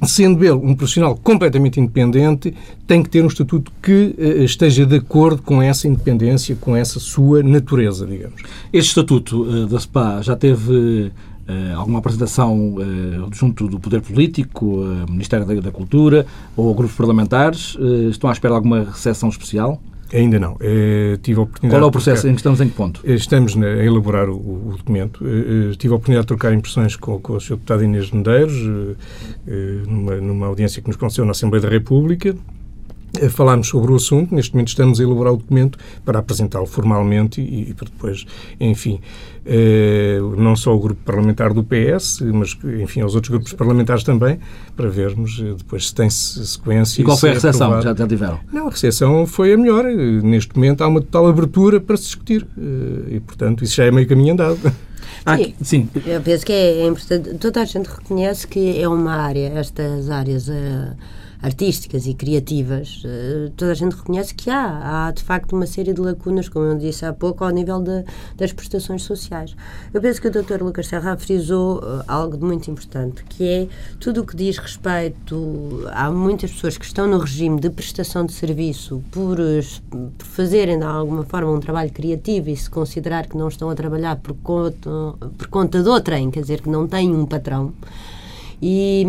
sendo 0.06 0.44
ele 0.44 0.52
um 0.52 0.74
profissional 0.74 1.16
completamente 1.16 1.80
independente, 1.80 2.54
tem 2.86 3.02
que 3.02 3.08
ter 3.08 3.22
um 3.22 3.28
estatuto 3.28 3.72
que 3.82 4.14
uh, 4.18 4.42
esteja 4.42 4.84
de 4.84 4.96
acordo 4.96 5.42
com 5.42 5.62
essa 5.62 5.86
independência, 5.86 6.56
com 6.60 6.76
essa 6.76 6.98
sua 6.98 7.42
natureza, 7.42 8.06
digamos. 8.06 8.42
Este 8.72 8.88
estatuto 8.88 9.42
uh, 9.42 9.66
da 9.66 9.78
SPA 9.78 10.20
já 10.22 10.36
teve 10.36 10.72
uh, 10.72 11.76
alguma 11.76 11.98
apresentação 12.00 12.76
junto 13.32 13.68
do 13.68 13.78
Poder 13.78 14.00
Político, 14.00 14.84
Ministério 15.08 15.46
da, 15.46 15.54
da, 15.54 15.70
Cultura 15.70 16.26
ou 16.56 16.74
grupos 16.74 16.96
parlamentares? 16.96 17.76
estão 18.10 18.28
à 18.30 18.32
espera 18.32 18.54
de 18.54 18.56
alguma 18.56 18.84
recepção 18.84 19.28
especial? 19.28 19.80
Ainda 20.12 20.38
não. 20.38 20.56
Eh, 20.60 21.18
tive 21.22 21.40
a 21.40 21.42
oportunidade 21.42 21.80
Qual 21.80 21.86
é 21.86 21.88
o 21.88 21.90
processo? 21.90 22.28
Em 22.28 22.32
que 22.32 22.40
estamos 22.40 22.60
em 22.60 22.68
que 22.68 22.74
ponto? 22.74 23.00
Eh, 23.04 23.14
estamos 23.14 23.56
a 23.56 23.84
elaborar 23.84 24.28
o, 24.28 24.36
o 24.36 24.74
documento. 24.76 25.24
Eh, 25.26 25.74
tive 25.78 25.92
a 25.94 25.96
oportunidade 25.96 26.24
de 26.24 26.28
trocar 26.28 26.52
impressões 26.52 26.96
com, 26.96 27.18
com 27.18 27.34
o 27.34 27.40
Sr. 27.40 27.54
Deputado 27.54 27.84
Inês 27.84 28.10
Medeiros, 28.10 28.54
numa, 29.86 30.16
numa 30.16 30.46
audiência 30.46 30.82
que 30.82 30.88
nos 30.88 30.96
concedeu 30.96 31.24
na 31.24 31.30
Assembleia 31.30 31.62
da 31.62 31.68
República. 31.68 32.36
Falámos 33.30 33.68
sobre 33.68 33.92
o 33.92 33.96
assunto, 33.96 34.34
neste 34.34 34.54
momento 34.54 34.68
estamos 34.68 34.98
a 34.98 35.02
elaborar 35.02 35.34
o 35.34 35.36
documento 35.36 35.78
para 36.04 36.18
apresentá-lo 36.18 36.66
formalmente 36.66 37.42
e, 37.42 37.70
e 37.70 37.74
para 37.74 37.86
depois, 37.86 38.24
enfim, 38.58 39.00
eh, 39.44 40.18
não 40.38 40.56
só 40.56 40.74
o 40.74 40.78
grupo 40.78 41.00
parlamentar 41.04 41.52
do 41.52 41.62
PS, 41.62 42.20
mas, 42.32 42.56
enfim, 42.80 43.00
aos 43.00 43.14
outros 43.14 43.30
grupos 43.30 43.52
parlamentares 43.52 44.02
também, 44.02 44.38
para 44.76 44.88
vermos 44.88 45.42
eh, 45.44 45.54
depois 45.58 45.88
se 45.88 45.94
tem 45.94 46.08
sequência. 46.08 47.02
E 47.02 47.04
qual 47.04 47.16
foi 47.16 47.30
a 47.30 47.32
é 47.32 47.34
recepção? 47.34 47.82
Já, 47.82 47.94
já 47.94 48.06
tiveram? 48.06 48.40
Não, 48.52 48.68
a 48.68 48.70
recepção 48.70 49.26
foi 49.26 49.52
a 49.52 49.58
melhor. 49.58 49.84
Neste 49.84 50.54
momento 50.54 50.82
há 50.82 50.88
uma 50.88 51.00
total 51.00 51.26
abertura 51.26 51.80
para 51.80 51.96
se 51.96 52.04
discutir 52.04 52.46
eh, 52.56 53.16
e, 53.16 53.20
portanto, 53.20 53.62
isso 53.62 53.74
já 53.74 53.84
é 53.84 53.90
meio 53.90 54.06
caminho 54.08 54.32
andado. 54.32 54.58
Ah, 55.24 55.36
sim, 55.36 55.54
sim. 55.62 55.88
Eu 56.04 56.20
penso 56.20 56.44
que 56.44 56.52
é 56.52 56.84
importante. 56.84 57.34
Toda 57.34 57.60
a 57.60 57.64
gente 57.64 57.86
reconhece 57.86 58.44
que 58.44 58.80
é 58.80 58.88
uma 58.88 59.14
área, 59.14 59.52
estas 59.56 60.10
áreas. 60.10 60.48
Uh, 60.48 60.96
artísticas 61.42 62.06
e 62.06 62.14
criativas, 62.14 63.02
eh, 63.04 63.50
toda 63.56 63.72
a 63.72 63.74
gente 63.74 63.96
reconhece 63.96 64.32
que 64.32 64.48
há, 64.48 65.06
há 65.08 65.10
de 65.10 65.22
facto 65.24 65.54
uma 65.54 65.66
série 65.66 65.92
de 65.92 66.00
lacunas, 66.00 66.48
como 66.48 66.66
eu 66.66 66.78
disse 66.78 67.04
há 67.04 67.12
pouco, 67.12 67.44
ao 67.44 67.50
nível 67.50 67.82
de, 67.82 68.04
das 68.36 68.52
prestações 68.52 69.02
sociais. 69.02 69.56
Eu 69.92 70.00
penso 70.00 70.20
que 70.22 70.28
o 70.28 70.30
Dr. 70.30 70.62
Lucas 70.62 70.86
Serra 70.86 71.16
frisou 71.16 71.78
uh, 71.78 72.04
algo 72.06 72.36
de 72.36 72.44
muito 72.44 72.70
importante, 72.70 73.24
que 73.24 73.48
é 73.48 73.68
tudo 73.98 74.20
o 74.22 74.26
que 74.26 74.36
diz 74.36 74.56
respeito. 74.56 75.84
Há 75.92 76.10
muitas 76.12 76.52
pessoas 76.52 76.78
que 76.78 76.84
estão 76.84 77.08
no 77.08 77.18
regime 77.18 77.60
de 77.60 77.70
prestação 77.70 78.24
de 78.24 78.32
serviço 78.32 79.02
por, 79.10 79.36
por 79.90 80.26
fazerem 80.26 80.78
de 80.78 80.84
alguma 80.84 81.24
forma 81.24 81.50
um 81.50 81.60
trabalho 81.60 81.90
criativo 81.90 82.50
e 82.50 82.56
se 82.56 82.70
considerar 82.70 83.26
que 83.26 83.36
não 83.36 83.48
estão 83.48 83.68
a 83.68 83.74
trabalhar 83.74 84.16
por 84.16 84.34
conta, 84.34 84.90
por 85.36 85.48
conta 85.48 85.82
de 85.82 85.88
outrem, 85.88 86.30
quer 86.30 86.42
dizer, 86.42 86.60
que 86.60 86.70
não 86.70 86.86
têm 86.86 87.12
um 87.12 87.26
patrão 87.26 87.72
e, 88.62 89.04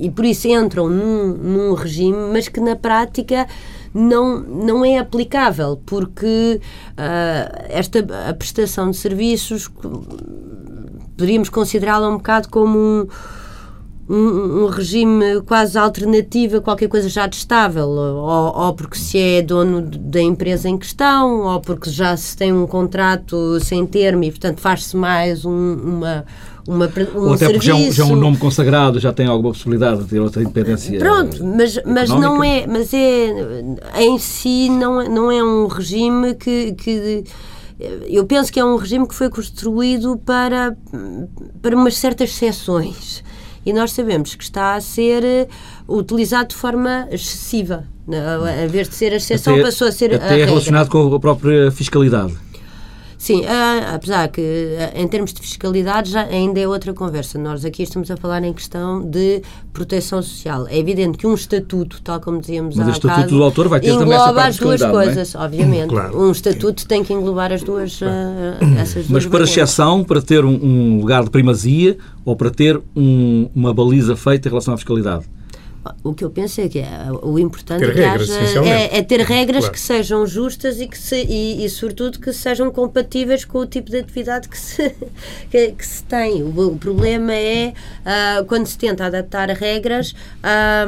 e 0.00 0.10
por 0.10 0.24
isso 0.24 0.48
entram 0.48 0.88
num, 0.88 1.34
num 1.34 1.74
regime, 1.74 2.16
mas 2.32 2.48
que 2.48 2.58
na 2.58 2.74
prática 2.74 3.46
não, 3.92 4.40
não 4.40 4.84
é 4.84 4.98
aplicável, 4.98 5.78
porque 5.84 6.58
uh, 6.92 7.64
esta 7.68 7.98
a 8.28 8.32
prestação 8.32 8.90
de 8.90 8.96
serviços 8.96 9.68
poderíamos 9.68 11.50
considerá-la 11.50 12.08
um 12.08 12.16
bocado 12.16 12.48
como 12.48 12.78
um 12.78 13.06
um, 14.08 14.64
um, 14.64 14.66
regime 14.66 15.40
quase 15.46 15.78
alternativo 15.78 16.58
a 16.58 16.60
qualquer 16.60 16.88
coisa 16.88 17.08
já 17.08 17.26
testável, 17.28 17.88
ou, 17.88 18.54
ou, 18.54 18.74
porque 18.74 18.98
se 18.98 19.18
é 19.18 19.42
dono 19.42 19.80
da 19.82 20.20
empresa 20.20 20.68
em 20.68 20.76
questão, 20.76 21.42
ou 21.42 21.60
porque 21.60 21.90
já 21.90 22.16
se 22.16 22.36
tem 22.36 22.52
um 22.52 22.66
contrato 22.66 23.58
sem 23.60 23.86
termo 23.86 24.24
e, 24.24 24.30
portanto, 24.30 24.60
faz-se 24.60 24.96
mais 24.96 25.44
um, 25.44 25.74
uma. 25.74 26.24
Uma, 26.66 26.90
um 27.14 27.20
ou 27.20 27.34
até 27.34 27.46
serviço. 27.46 27.52
porque 27.52 27.66
já, 27.66 27.74
um, 27.74 27.92
já 27.92 28.04
é 28.04 28.06
um 28.06 28.16
nome 28.16 28.36
consagrado, 28.38 28.98
já 28.98 29.12
tem 29.12 29.26
alguma 29.26 29.52
possibilidade 29.52 30.02
de 30.02 30.08
ter 30.08 30.20
outra 30.20 30.42
independência. 30.42 30.98
Pronto, 30.98 31.44
mas, 31.44 31.78
mas 31.84 32.08
não 32.08 32.42
é, 32.42 32.66
mas 32.66 32.92
é 32.94 34.02
em 34.02 34.18
si 34.18 34.70
não, 34.70 35.00
é, 35.00 35.08
não 35.08 35.30
é 35.30 35.44
um 35.44 35.66
regime 35.66 36.34
que, 36.34 36.72
que 36.72 37.24
eu 38.08 38.24
penso 38.24 38.52
que 38.52 38.58
é 38.58 38.64
um 38.64 38.76
regime 38.76 39.06
que 39.06 39.14
foi 39.14 39.28
construído 39.28 40.16
para, 40.24 40.76
para 41.60 41.76
umas 41.76 41.96
certas 41.96 42.30
exceções 42.30 43.22
e 43.66 43.72
nós 43.72 43.92
sabemos 43.92 44.34
que 44.34 44.44
está 44.44 44.74
a 44.74 44.80
ser 44.80 45.24
eh, 45.24 45.48
utilizado 45.88 46.50
de 46.50 46.54
forma 46.54 47.08
excessiva. 47.10 47.84
Em 48.62 48.68
vez 48.68 48.90
de 48.90 48.94
ser 48.94 49.12
a 49.14 49.16
exceção, 49.16 49.54
até, 49.54 49.62
passou 49.62 49.88
a 49.88 49.92
ser 49.92 50.14
até 50.14 50.34
a 50.34 50.38
é 50.38 50.44
relacionado 50.44 50.90
com 50.90 51.14
a 51.14 51.18
própria 51.18 51.70
fiscalidade. 51.70 52.34
Sim, 53.24 53.42
apesar 53.90 54.28
que 54.28 54.76
em 54.94 55.08
termos 55.08 55.32
de 55.32 55.40
fiscalidade 55.40 56.10
já 56.10 56.24
ainda 56.24 56.60
é 56.60 56.68
outra 56.68 56.92
conversa. 56.92 57.38
Nós 57.38 57.64
aqui 57.64 57.82
estamos 57.82 58.10
a 58.10 58.18
falar 58.18 58.44
em 58.44 58.52
questão 58.52 59.00
de 59.02 59.40
proteção 59.72 60.20
social. 60.20 60.66
É 60.68 60.76
evidente 60.76 61.16
que 61.16 61.26
um 61.26 61.32
estatuto, 61.32 62.02
tal 62.02 62.20
como 62.20 62.38
dizíamos 62.38 62.76
Mas 62.76 62.86
há 62.86 62.90
o 62.90 62.92
estatuto 62.92 63.14
bocado, 63.14 63.36
do 63.38 63.42
autor 63.42 63.68
vai 63.68 63.80
ter 63.80 63.92
engloba 63.92 64.44
as 64.44 64.58
duas 64.58 64.82
é? 64.82 64.90
coisas, 64.90 65.34
é? 65.34 65.38
obviamente. 65.38 65.88
Claro. 65.88 66.22
Um 66.22 66.30
estatuto 66.30 66.86
tem 66.86 67.02
que 67.02 67.14
englobar 67.14 67.50
as 67.50 67.62
duas, 67.62 67.98
uh, 68.02 68.04
essas 68.78 69.06
duas 69.06 69.24
Mas 69.24 69.26
para 69.26 69.44
exceção, 69.44 70.04
para 70.04 70.20
ter 70.20 70.44
um, 70.44 70.62
um, 70.62 71.00
lugar 71.00 71.24
de 71.24 71.30
primazia 71.30 71.96
ou 72.26 72.36
para 72.36 72.50
ter 72.50 72.78
um, 72.94 73.48
uma 73.54 73.72
baliza 73.72 74.14
feita 74.16 74.48
em 74.48 74.50
relação 74.50 74.74
à 74.74 74.76
fiscalidade? 74.76 75.24
O 76.02 76.14
que 76.14 76.24
eu 76.24 76.30
penso 76.30 76.62
é 76.62 76.68
que 76.68 76.78
é, 76.78 76.88
o 77.22 77.38
importante 77.38 77.80
ter 77.80 77.90
é, 77.90 77.92
que 77.92 78.00
regras, 78.00 78.30
haja, 78.30 78.64
é, 78.64 78.98
é, 78.98 79.02
ter 79.02 79.20
regras 79.20 79.60
claro. 79.60 79.72
que 79.74 79.80
sejam 79.80 80.26
justas 80.26 80.80
e 80.80 80.86
que 80.86 80.96
se, 80.96 81.16
e, 81.16 81.64
e, 81.64 81.68
sobretudo 81.68 82.18
que 82.18 82.32
sejam 82.32 82.70
compatíveis 82.70 83.44
com 83.44 83.58
o 83.58 83.66
tipo 83.66 83.90
de 83.90 83.98
atividade 83.98 84.48
que 84.48 84.58
se, 84.58 84.94
que, 85.50 85.72
que 85.72 85.86
se 85.86 86.02
tem. 86.04 86.42
O, 86.42 86.68
o, 86.68 86.78
problema 86.78 87.34
é 87.34 87.74
uh, 88.00 88.44
quando 88.46 88.66
se 88.66 88.78
tenta 88.78 89.04
adaptar 89.04 89.50
regras 89.50 90.14
a, 90.42 90.86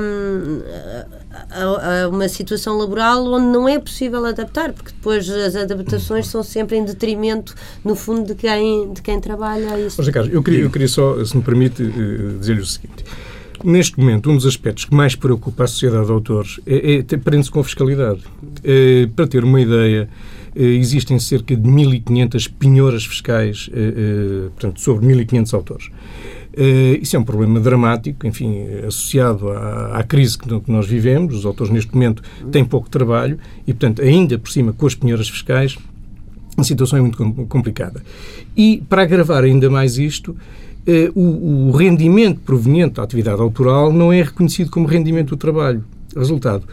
a, 1.51 2.05
a, 2.05 2.09
uma 2.09 2.29
situação 2.29 2.79
laboral 2.79 3.27
onde 3.27 3.47
não 3.47 3.69
é 3.69 3.79
possível 3.79 4.25
adaptar, 4.25 4.73
porque 4.73 4.93
depois 4.93 5.29
as 5.29 5.57
adaptações 5.57 6.27
são 6.27 6.43
sempre 6.43 6.79
em 6.79 6.85
detrimento, 6.85 7.55
no 7.85 7.95
fundo, 7.95 8.29
de 8.29 8.35
quem, 8.35 8.93
de 8.95 9.03
quem 9.03 9.21
trabalha 9.21 9.79
isso. 9.79 9.97
Mas, 9.99 10.09
Carlos, 10.09 10.33
eu 10.33 10.43
queria, 10.43 10.61
eu 10.61 10.71
queria 10.71 10.89
só, 10.89 11.23
se 11.23 11.37
me 11.37 11.43
permite, 11.43 11.83
uh, 11.83 12.39
dizer-lhe 12.39 12.61
o 12.61 12.67
seguinte. 12.67 13.05
Neste 13.65 13.99
momento, 13.99 14.31
um 14.31 14.37
dos 14.37 14.47
aspectos 14.47 14.85
que 14.85 14.95
mais 14.95 15.15
preocupa 15.15 15.65
a 15.65 15.67
sociedade 15.67 16.07
de 16.07 16.13
autores 16.13 16.61
é, 16.67 16.99
é 16.99 17.17
prende-se 17.17 17.51
com 17.51 17.61
a 17.61 17.65
fiscalidade. 17.65 18.21
É, 18.63 19.09
para 19.15 19.27
ter 19.27 19.45
uma 19.45 19.61
ideia, 19.61 20.09
é, 20.55 20.63
existem 20.63 21.19
cerca 21.19 21.57
de 21.57 21.69
1.500 21.69 22.51
penhoras 22.59 23.05
fiscais 23.05 23.71
é, 23.73 24.49
portanto, 24.51 24.81
sobre 24.81 25.07
1.500 25.07 25.55
autores. 25.55 25.91
Isso 27.03 27.15
é 27.15 27.19
um 27.19 27.25
problema 27.25 27.61
dramático, 27.61 28.27
enfim, 28.27 28.67
associado 28.87 29.51
à, 29.51 29.99
à 29.99 30.03
crise 30.03 30.39
que, 30.39 30.49
nós 30.69 30.87
vivemos. 30.87 31.35
Os 31.35 31.45
autores, 31.45 31.71
neste 31.71 31.93
momento, 31.93 32.23
têm 32.51 32.65
pouco 32.65 32.89
trabalho 32.89 33.39
e, 33.67 33.75
portanto, 33.75 34.01
ainda 34.01 34.39
por 34.39 34.51
cima 34.51 34.73
com 34.73 34.87
as 34.87 34.95
penhoras 34.95 35.29
fiscais, 35.29 35.77
a 36.57 36.65
situação 36.65 36.99
é 36.99 37.03
muito 37.03 37.19
complicada. 37.49 38.03
E, 38.57 38.83
para 38.89 39.03
agravar 39.03 39.45
ainda 39.45 39.69
mais 39.69 39.99
isto, 39.99 40.35
eh, 40.35 40.66
o, 41.15 41.69
o, 41.69 41.71
rendimento 41.73 42.41
proveniente 42.41 42.95
da 42.95 43.03
atividade 43.03 43.41
autoral 43.41 43.93
não 43.93 44.13
é 44.13 44.23
reconhecido 44.23 44.71
como 44.71 44.87
rendimento 44.87 45.31
do 45.31 45.37
trabalho. 45.37 45.85
Resultado, 46.17 46.65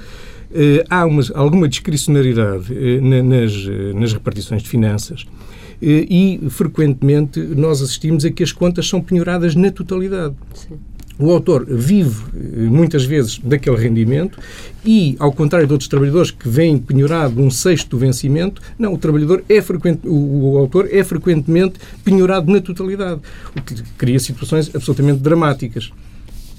eh, 0.54 0.86
há 0.90 1.06
uma, 1.06 1.22
alguma 1.34 1.68
discricionariedade 1.68 2.68
eh, 2.72 3.02
nas, 3.02 3.54
nas 3.96 4.14
repartições 4.14 4.62
de 4.62 4.70
finanças 4.70 5.26
e, 5.82 6.40
frequentemente, 6.50 7.40
nós 7.42 7.82
assistimos 7.82 8.24
a 8.24 8.32
que 8.32 8.42
as 8.42 8.54
contas 8.54 8.88
são 8.88 9.02
penhoradas 9.02 9.54
na 9.54 9.70
totalidade. 9.70 10.36
Sim. 10.54 10.78
O 11.20 11.32
autor 11.32 11.66
vive 11.70 12.24
muitas 12.70 13.06
vezes 13.06 13.38
daquele 13.38 13.78
rendimento 13.78 14.40
e, 14.84 15.16
ao 15.20 15.32
contrário 15.32 15.68
de 15.68 15.74
outros 15.74 15.88
trabalhadores 15.88 16.32
que 16.32 16.50
vêm 16.50 16.78
penhorado 16.78 17.40
um 17.40 17.52
sexto 17.52 17.92
do 17.92 17.98
vencimento, 18.00 18.62
não, 18.80 18.94
o 18.94 18.98
trabalhador 18.98 19.44
é 19.48 19.62
frequente, 19.62 20.02
o, 20.08 20.58
autor 20.58 20.90
é 20.92 21.04
frequentemente 21.04 21.76
penhorado 22.04 22.52
na 22.52 22.60
totalidade, 22.60 23.22
o 23.56 23.62
que 23.62 23.76
cria 23.98 24.20
situações 24.20 24.72
absolutamente 24.74 25.20
dramáticas. 25.20 25.92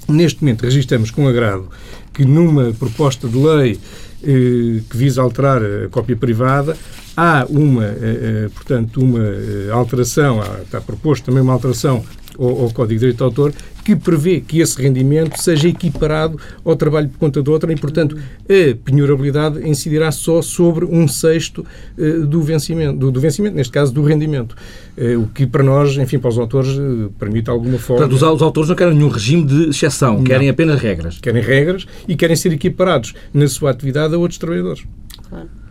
Neste 0.08 0.42
momento, 0.42 0.62
registramos 0.62 1.10
com 1.10 1.26
agrado 1.26 1.68
que 2.12 2.24
numa 2.24 2.72
proposta 2.72 3.26
de 3.28 3.36
lei 3.36 3.80
eh, 4.22 4.80
que 4.88 4.96
visa 4.96 5.20
alterar 5.20 5.62
a 5.62 5.88
cópia 5.90 6.16
privada, 6.16 6.76
há 7.16 7.44
uma, 7.48 7.84
eh, 7.84 7.96
eh 8.02 8.48
portanto, 8.54 9.00
uma 9.00 9.18
eh, 9.18 9.68
alteração, 9.72 10.40
está 10.62 10.80
proposto 10.80 11.24
também 11.24 11.42
uma 11.42 11.52
alteração 11.52 12.04
ao, 12.38 12.62
ao 12.62 12.70
Código 12.70 12.94
de 12.94 12.98
Direito 12.98 13.16
de 13.18 13.22
Autor 13.22 13.52
que 13.84 13.94
prevê 13.94 14.40
que 14.40 14.60
esse 14.60 14.80
rendimento 14.80 15.36
seja 15.36 15.68
equiparado 15.68 16.40
ao 16.64 16.74
trabalho 16.74 17.08
por 17.10 17.18
conta 17.18 17.42
de 17.42 17.50
outra 17.50 17.70
e, 17.70 17.76
portanto, 17.76 18.16
a 18.16 18.76
penhorabilidade 18.82 19.68
incidirá 19.68 20.10
só 20.10 20.40
sobre 20.40 20.86
um 20.86 21.06
sexto 21.06 21.64
uh, 21.98 22.26
do 22.26 22.40
vencimento, 22.40 22.98
do, 22.98 23.10
do, 23.10 23.20
vencimento, 23.20 23.54
neste 23.54 23.72
caso 23.72 23.92
do 23.92 24.02
rendimento. 24.02 24.56
Uh, 24.96 25.20
o 25.20 25.28
que 25.28 25.46
para 25.46 25.62
nós, 25.62 25.96
enfim, 25.98 26.18
para 26.18 26.30
os 26.30 26.38
autores, 26.38 26.70
uh, 26.70 27.12
permite 27.18 27.50
alguma 27.50 27.78
forma. 27.78 28.08
Portanto, 28.08 28.16
os, 28.16 28.22
os, 28.22 28.42
autores 28.42 28.70
não 28.70 28.76
querem 28.76 28.94
nenhum 28.94 29.08
regime 29.08 29.44
de 29.44 29.68
exceção, 29.68 30.14
não. 30.14 30.24
querem 30.24 30.48
apenas 30.48 30.80
regras. 30.80 31.18
Querem 31.18 31.42
regras 31.42 31.86
e 32.08 32.16
querem 32.16 32.36
ser 32.36 32.52
equiparados 32.52 33.12
na 33.34 33.46
sua 33.48 33.70
atividade 33.70 34.14
a 34.14 34.18
outros 34.18 34.38
trabalhadores. 34.38 34.82
Claro. 35.28 35.63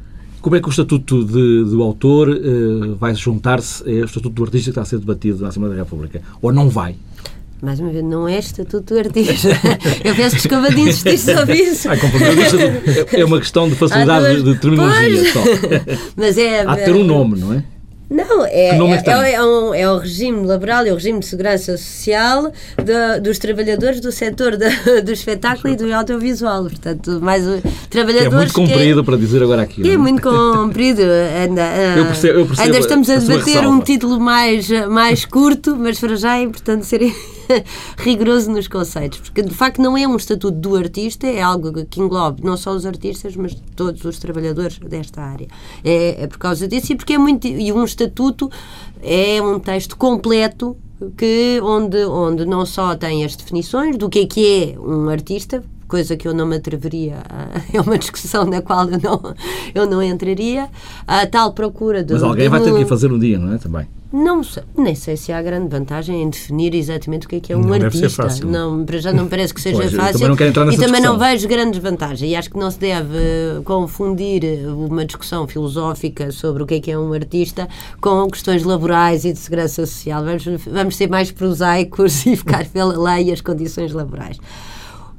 Como 0.43 0.57
é 0.57 0.59
que 0.59 0.67
o 0.67 0.71
Estatuto 0.71 1.23
de, 1.23 1.63
do 1.63 1.81
Autor 1.81 2.27
uh, 2.27 2.95
vai 2.95 3.15
juntar-se 3.15 3.81
ao 3.81 4.03
Estatuto 4.03 4.31
do 4.31 4.43
Artista 4.43 4.65
que 4.65 4.69
está 4.71 4.81
a 4.81 4.85
ser 4.85 4.99
debatido 4.99 5.41
na 5.41 5.47
Assembleia 5.47 5.77
da 5.77 5.83
República? 5.83 6.21
Ou 6.41 6.51
não 6.51 6.69
vai? 6.69 6.97
mais 7.61 7.79
uma 7.79 7.91
vez, 7.91 8.03
não 8.03 8.27
é 8.27 8.39
estatuto 8.39 8.93
do 8.93 8.99
artista. 8.99 9.47
Eu 10.03 10.13
peço 10.13 10.35
desculpa 10.35 10.69
de 10.69 10.81
insistir 10.81 11.17
sobre 11.17 11.55
isso. 11.55 11.87
Ah, 11.89 11.95
é 13.13 13.23
uma 13.23 13.39
questão 13.39 13.69
de 13.69 13.75
facilidade 13.75 14.41
duas... 14.41 14.55
de 14.55 14.59
terminologia 14.59 15.31
só. 15.31 15.39
Mas 16.17 16.37
é, 16.37 16.59
Há 16.67 16.75
de 16.75 16.83
ter 16.83 16.93
um 16.93 17.05
nome, 17.05 17.39
não 17.39 17.53
é? 17.53 17.63
Não, 18.13 18.45
é, 18.45 18.51
é, 18.51 18.77
é, 18.77 19.33
é, 19.33 19.43
um, 19.43 19.73
é 19.73 19.91
o 19.91 19.97
regime 19.97 20.45
laboral, 20.45 20.85
é 20.85 20.91
o 20.91 20.93
regime 20.93 21.19
de 21.19 21.25
segurança 21.25 21.75
social 21.75 22.51
de, 22.77 23.19
dos 23.19 23.39
trabalhadores 23.39 23.99
do 23.99 24.11
setor 24.11 24.55
de, 24.55 25.01
do 25.01 25.11
espetáculo 25.11 25.73
e 25.73 25.75
do 25.75 25.91
audiovisual. 25.91 26.63
Portanto, 26.65 27.19
mais 27.19 27.43
trabalhadores. 27.89 28.53
Que 28.53 28.61
é 28.61 28.63
muito 28.63 28.71
comprido 28.73 28.99
é, 28.99 29.03
para 29.03 29.17
dizer 29.17 29.41
agora 29.41 29.63
aquilo. 29.63 29.89
É 29.89 29.97
muito 29.97 30.21
comprido. 30.21 31.01
Ainda, 31.41 31.63
eu 31.97 32.05
percebo, 32.05 32.39
eu 32.39 32.45
percebo 32.45 32.67
ainda 32.67 32.77
estamos 32.77 33.09
a, 33.09 33.15
a 33.15 33.17
debater 33.17 33.67
um 33.67 33.79
título 33.79 34.19
mais, 34.19 34.69
mais 34.89 35.25
curto, 35.25 35.75
mas 35.75 35.99
para 35.99 36.15
já 36.15 36.37
é 36.37 36.43
importante 36.43 36.85
ser 36.85 37.01
rigoroso 37.97 38.51
nos 38.51 38.67
conceitos, 38.67 39.19
porque 39.19 39.41
de 39.41 39.53
facto 39.53 39.81
não 39.81 39.97
é 39.97 40.07
um 40.07 40.15
estatuto 40.15 40.57
do 40.57 40.75
artista, 40.75 41.27
é 41.27 41.41
algo 41.41 41.85
que 41.85 41.99
englobe 41.99 42.43
não 42.43 42.57
só 42.57 42.71
os 42.71 42.85
artistas, 42.85 43.35
mas 43.35 43.55
todos 43.75 44.03
os 44.05 44.17
trabalhadores 44.19 44.77
desta 44.79 45.21
área. 45.21 45.47
É, 45.83 46.23
é 46.23 46.27
por 46.27 46.37
causa 46.37 46.67
disso 46.67 46.93
e 46.93 46.95
porque 46.95 47.13
é 47.13 47.17
muito. 47.17 47.47
E 47.47 47.71
um 47.71 47.83
estatuto 47.83 48.49
é 49.01 49.41
um 49.41 49.59
texto 49.59 49.97
completo 49.97 50.77
que 51.17 51.59
onde, 51.61 52.05
onde 52.05 52.45
não 52.45 52.65
só 52.65 52.95
tem 52.95 53.25
as 53.25 53.35
definições 53.35 53.97
do 53.97 54.09
que 54.09 54.19
é 54.19 54.25
que 54.25 54.75
é 54.75 54.79
um 54.79 55.09
artista, 55.09 55.63
coisa 55.87 56.15
que 56.15 56.27
eu 56.27 56.33
não 56.33 56.45
me 56.45 56.55
atreveria 56.55 57.17
a, 57.29 57.61
é 57.75 57.81
uma 57.81 57.97
discussão 57.97 58.45
na 58.45 58.61
qual 58.61 58.89
eu 58.89 58.99
não, 58.99 59.35
eu 59.75 59.85
não 59.85 60.01
entraria, 60.01 60.69
a 61.05 61.27
tal 61.27 61.53
procura 61.53 62.03
de... 62.03 62.13
Mas 62.13 62.23
alguém 62.23 62.49
vai 62.49 62.61
ter 62.61 62.73
que 62.73 62.85
fazer 62.85 63.11
um 63.11 63.19
dia, 63.19 63.37
não 63.37 63.53
é? 63.53 63.57
Também. 63.57 63.87
Não 64.13 64.43
sei, 64.43 64.61
nem 64.77 64.93
sei 64.93 65.17
se 65.17 65.31
há 65.31 65.41
grande 65.41 65.67
vantagem 65.69 66.21
em 66.21 66.29
definir 66.29 66.75
exatamente 66.75 67.25
o 67.25 67.29
que 67.29 67.37
é 67.37 67.39
que 67.39 67.51
é 67.51 67.57
um 67.57 67.61
não 67.61 67.73
artista. 67.73 68.01
Deve 68.01 68.09
ser 68.11 68.15
fácil. 68.15 68.47
Não, 68.47 68.85
para 68.85 68.99
já 68.99 69.11
não 69.11 69.27
parece 69.27 69.51
que 69.51 69.59
seja 69.59 69.77
pois, 69.77 69.91
fácil. 69.91 70.13
Também 70.13 70.29
não 70.29 70.35
quero 70.35 70.49
entrar 70.51 70.65
nessa 70.65 70.77
e 70.77 70.79
também 70.79 71.01
discussão. 71.01 71.19
não 71.19 71.31
vejo 71.31 71.47
grandes 71.47 71.79
vantagens. 71.81 72.31
E 72.31 72.35
acho 72.35 72.51
que 72.51 72.57
não 72.59 72.69
se 72.69 72.77
deve 72.77 73.17
confundir 73.65 74.67
uma 74.67 75.03
discussão 75.03 75.47
filosófica 75.47 76.31
sobre 76.31 76.61
o 76.61 76.67
que 76.67 76.75
é 76.75 76.79
que 76.79 76.91
é 76.91 76.99
um 76.99 77.11
artista 77.11 77.67
com 77.99 78.29
questões 78.29 78.63
laborais 78.63 79.25
e 79.25 79.33
de 79.33 79.39
segurança 79.39 79.83
social. 79.83 80.23
Vamos, 80.23 80.45
vamos 80.67 80.95
ser 80.95 81.09
mais 81.09 81.31
prosaicos 81.31 82.23
e 82.27 82.35
ficar 82.35 82.67
pela 82.67 82.95
lei 83.15 83.29
e 83.29 83.31
as 83.31 83.41
condições 83.41 83.93
laborais. 83.93 84.37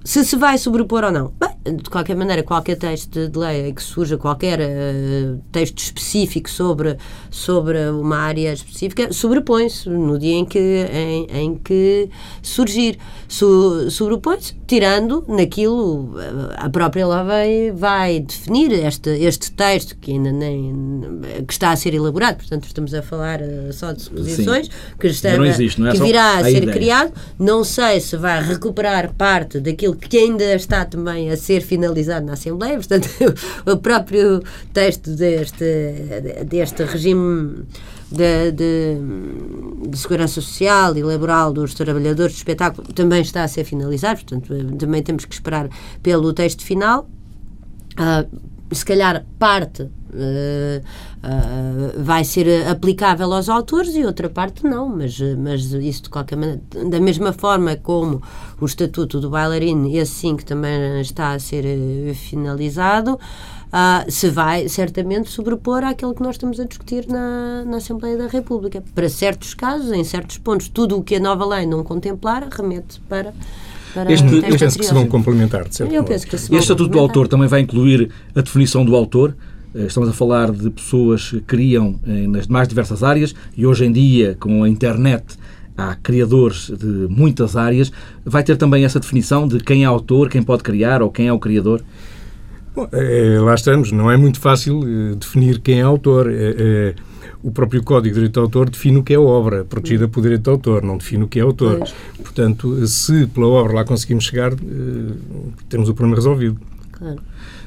se 0.04 0.24
se 0.24 0.36
vai 0.36 0.56
sobrepor 0.56 1.02
ou 1.02 1.10
não? 1.10 1.32
Bem, 1.40 1.53
de 1.64 1.88
qualquer 1.88 2.14
maneira, 2.14 2.42
qualquer 2.42 2.76
texto 2.76 3.28
de 3.28 3.38
lei 3.38 3.72
que 3.72 3.82
surja, 3.82 4.18
qualquer 4.18 4.60
uh, 4.60 5.40
texto 5.50 5.78
específico 5.78 6.50
sobre, 6.50 6.96
sobre 7.30 7.78
uma 7.88 8.18
área 8.18 8.52
específica, 8.52 9.12
sobrepõe-se 9.12 9.88
no 9.88 10.18
dia 10.18 10.34
em 10.34 10.44
que, 10.44 10.58
em, 10.58 11.26
em 11.30 11.54
que 11.56 12.10
surgir. 12.42 12.98
Su, 13.26 13.90
sobrepõe-se, 13.90 14.54
tirando 14.66 15.24
naquilo, 15.26 16.14
eh, 16.20 16.54
a 16.56 16.68
própria 16.68 17.06
lei 17.06 17.24
vai, 17.24 17.72
vai 17.72 18.20
definir 18.20 18.70
este, 18.72 19.10
este 19.10 19.50
texto 19.50 19.96
que 19.96 20.12
ainda 20.12 20.30
nem 20.30 21.20
que 21.46 21.52
está 21.52 21.70
a 21.70 21.76
ser 21.76 21.94
elaborado, 21.94 22.36
portanto 22.36 22.64
estamos 22.64 22.94
a 22.94 23.02
falar 23.02 23.40
uh, 23.40 23.72
só 23.72 23.92
de 23.92 24.02
suposições, 24.02 24.66
Sim. 24.66 24.72
que, 24.98 25.06
está, 25.06 25.36
não 25.36 25.44
existe, 25.44 25.80
não 25.80 25.88
é 25.88 25.92
que 25.92 26.00
virá 26.00 26.22
a, 26.22 26.38
a 26.38 26.44
ser 26.44 26.62
ideia. 26.62 26.72
criado. 26.72 27.12
Não 27.38 27.64
sei 27.64 28.00
se 28.00 28.16
vai 28.16 28.42
recuperar 28.42 29.12
parte 29.14 29.58
daquilo 29.58 29.96
que 29.96 30.16
ainda 30.16 30.54
está 30.54 30.84
também 30.84 31.30
a 31.30 31.36
ser 31.36 31.53
finalizado 31.62 32.26
na 32.26 32.34
Assembleia, 32.34 32.76
portanto, 32.76 33.08
o 33.66 33.76
próprio 33.76 34.42
texto 34.72 35.10
deste, 35.10 35.64
deste 36.46 36.84
regime 36.84 37.64
de, 38.10 38.52
de, 38.52 38.96
de, 39.88 39.98
segurança 39.98 40.40
social 40.40 40.96
e 40.96 41.02
laboral 41.02 41.52
dos 41.52 41.74
trabalhadores 41.74 42.34
do 42.34 42.38
espetáculo 42.38 42.86
também 42.92 43.22
está 43.22 43.44
a 43.44 43.48
ser 43.48 43.64
finalizado, 43.64 44.20
portanto, 44.20 44.76
também 44.76 45.02
temos 45.02 45.24
que 45.24 45.34
esperar 45.34 45.68
pelo 46.02 46.32
texto 46.32 46.62
final. 46.62 47.08
Uh, 47.98 48.74
se 48.74 48.84
calhar 48.84 49.24
parte 49.38 49.88
Uh, 50.14 50.80
uh, 51.24 52.02
vai 52.04 52.24
ser 52.24 52.68
aplicável 52.68 53.32
aos 53.32 53.48
autores 53.48 53.94
e 53.96 54.04
outra 54.04 54.28
parte 54.28 54.64
não, 54.64 54.88
mas, 54.88 55.18
mas 55.36 55.72
isso 55.72 56.04
de 56.04 56.08
qualquer 56.08 56.36
maneira, 56.36 56.60
da 56.88 57.00
mesma 57.00 57.32
forma 57.32 57.74
como 57.76 58.22
o 58.60 58.64
Estatuto 58.64 59.20
do 59.20 59.28
Bailarino, 59.28 59.88
esse 59.96 60.12
sim 60.12 60.36
que 60.36 60.44
também 60.44 61.00
está 61.00 61.32
a 61.32 61.38
ser 61.38 61.64
uh, 61.64 62.14
finalizado, 62.14 63.18
se 64.08 64.30
vai 64.30 64.68
certamente 64.68 65.28
sobrepor 65.28 65.82
àquilo 65.82 66.14
que 66.14 66.22
nós 66.22 66.36
estamos 66.36 66.60
a 66.60 66.64
discutir 66.64 67.08
na, 67.08 67.64
na 67.64 67.78
Assembleia 67.78 68.16
da 68.16 68.28
República. 68.28 68.80
Para 68.94 69.08
certos 69.08 69.52
casos, 69.52 69.90
em 69.90 70.04
certos 70.04 70.38
pontos, 70.38 70.68
tudo 70.68 70.96
o 70.96 71.02
que 71.02 71.16
a 71.16 71.18
nova 71.18 71.44
lei 71.44 71.66
não 71.66 71.82
contemplar 71.82 72.46
remete 72.52 73.00
para 73.08 73.34
este, 74.08 74.36
este 74.36 74.58
penso 74.58 74.78
que 74.78 74.84
se 74.84 74.94
vão 74.94 75.06
complementar, 75.06 75.68
de 75.68 75.76
certo 75.76 75.92
Eu 75.92 76.02
penso 76.04 76.26
que 76.26 76.36
se 76.36 76.44
Este 76.44 76.56
Estatuto 76.56 76.90
do 76.90 76.98
Autor 76.98 77.28
também 77.28 77.46
vai 77.46 77.60
incluir 77.60 78.10
a 78.34 78.40
definição 78.40 78.84
do 78.84 78.96
autor? 78.96 79.36
Eh, 79.74 79.86
estamos 79.86 80.08
a 80.08 80.12
falar 80.12 80.52
de 80.52 80.70
pessoas 80.70 81.30
que 81.30 81.40
criam 81.40 81.98
eh, 82.06 82.26
nas 82.28 82.46
mais 82.46 82.68
diversas 82.68 83.02
áreas 83.02 83.34
e 83.56 83.66
hoje 83.66 83.84
em 83.84 83.92
dia, 83.92 84.36
com 84.38 84.62
a 84.62 84.68
internet, 84.68 85.36
há 85.76 85.96
criadores 85.96 86.70
de 86.70 87.08
muitas 87.10 87.56
áreas. 87.56 87.90
Vai 88.24 88.44
ter 88.44 88.56
também 88.56 88.84
essa 88.84 89.00
definição 89.00 89.48
de 89.48 89.58
quem 89.58 89.82
é 89.82 89.86
autor, 89.86 90.28
quem 90.28 90.42
pode 90.42 90.62
criar 90.62 91.02
ou 91.02 91.10
quem 91.10 91.26
é 91.26 91.32
o 91.32 91.38
criador? 91.38 91.82
Bom, 92.74 92.88
é, 92.92 93.38
lá 93.40 93.54
estamos. 93.54 93.90
Não 93.90 94.10
é 94.10 94.16
muito 94.16 94.40
fácil 94.40 94.80
definir 95.16 95.60
quem 95.60 95.80
é 95.80 95.82
autor. 95.82 96.30
É, 96.30 96.54
é, 96.56 96.94
o 97.42 97.50
próprio 97.50 97.82
Código 97.82 98.14
de 98.14 98.20
Direito 98.20 98.34
de 98.34 98.40
Autor 98.40 98.70
define 98.70 98.98
o 98.98 99.02
que 99.02 99.12
é 99.12 99.18
obra, 99.18 99.64
protegida 99.64 100.08
por 100.08 100.22
direito 100.22 100.44
de 100.44 100.50
autor, 100.50 100.82
não 100.82 100.96
define 100.96 101.24
o 101.24 101.28
que 101.28 101.38
é 101.38 101.42
autor. 101.42 101.78
Pois. 101.78 101.94
Portanto, 102.22 102.86
se 102.86 103.26
pela 103.26 103.46
obra 103.46 103.74
lá 103.74 103.84
conseguimos 103.84 104.24
chegar, 104.24 104.52
temos 105.68 105.88
o 105.88 105.94
problema 105.94 106.16
resolvido. 106.16 106.58
Claro. 106.96 107.20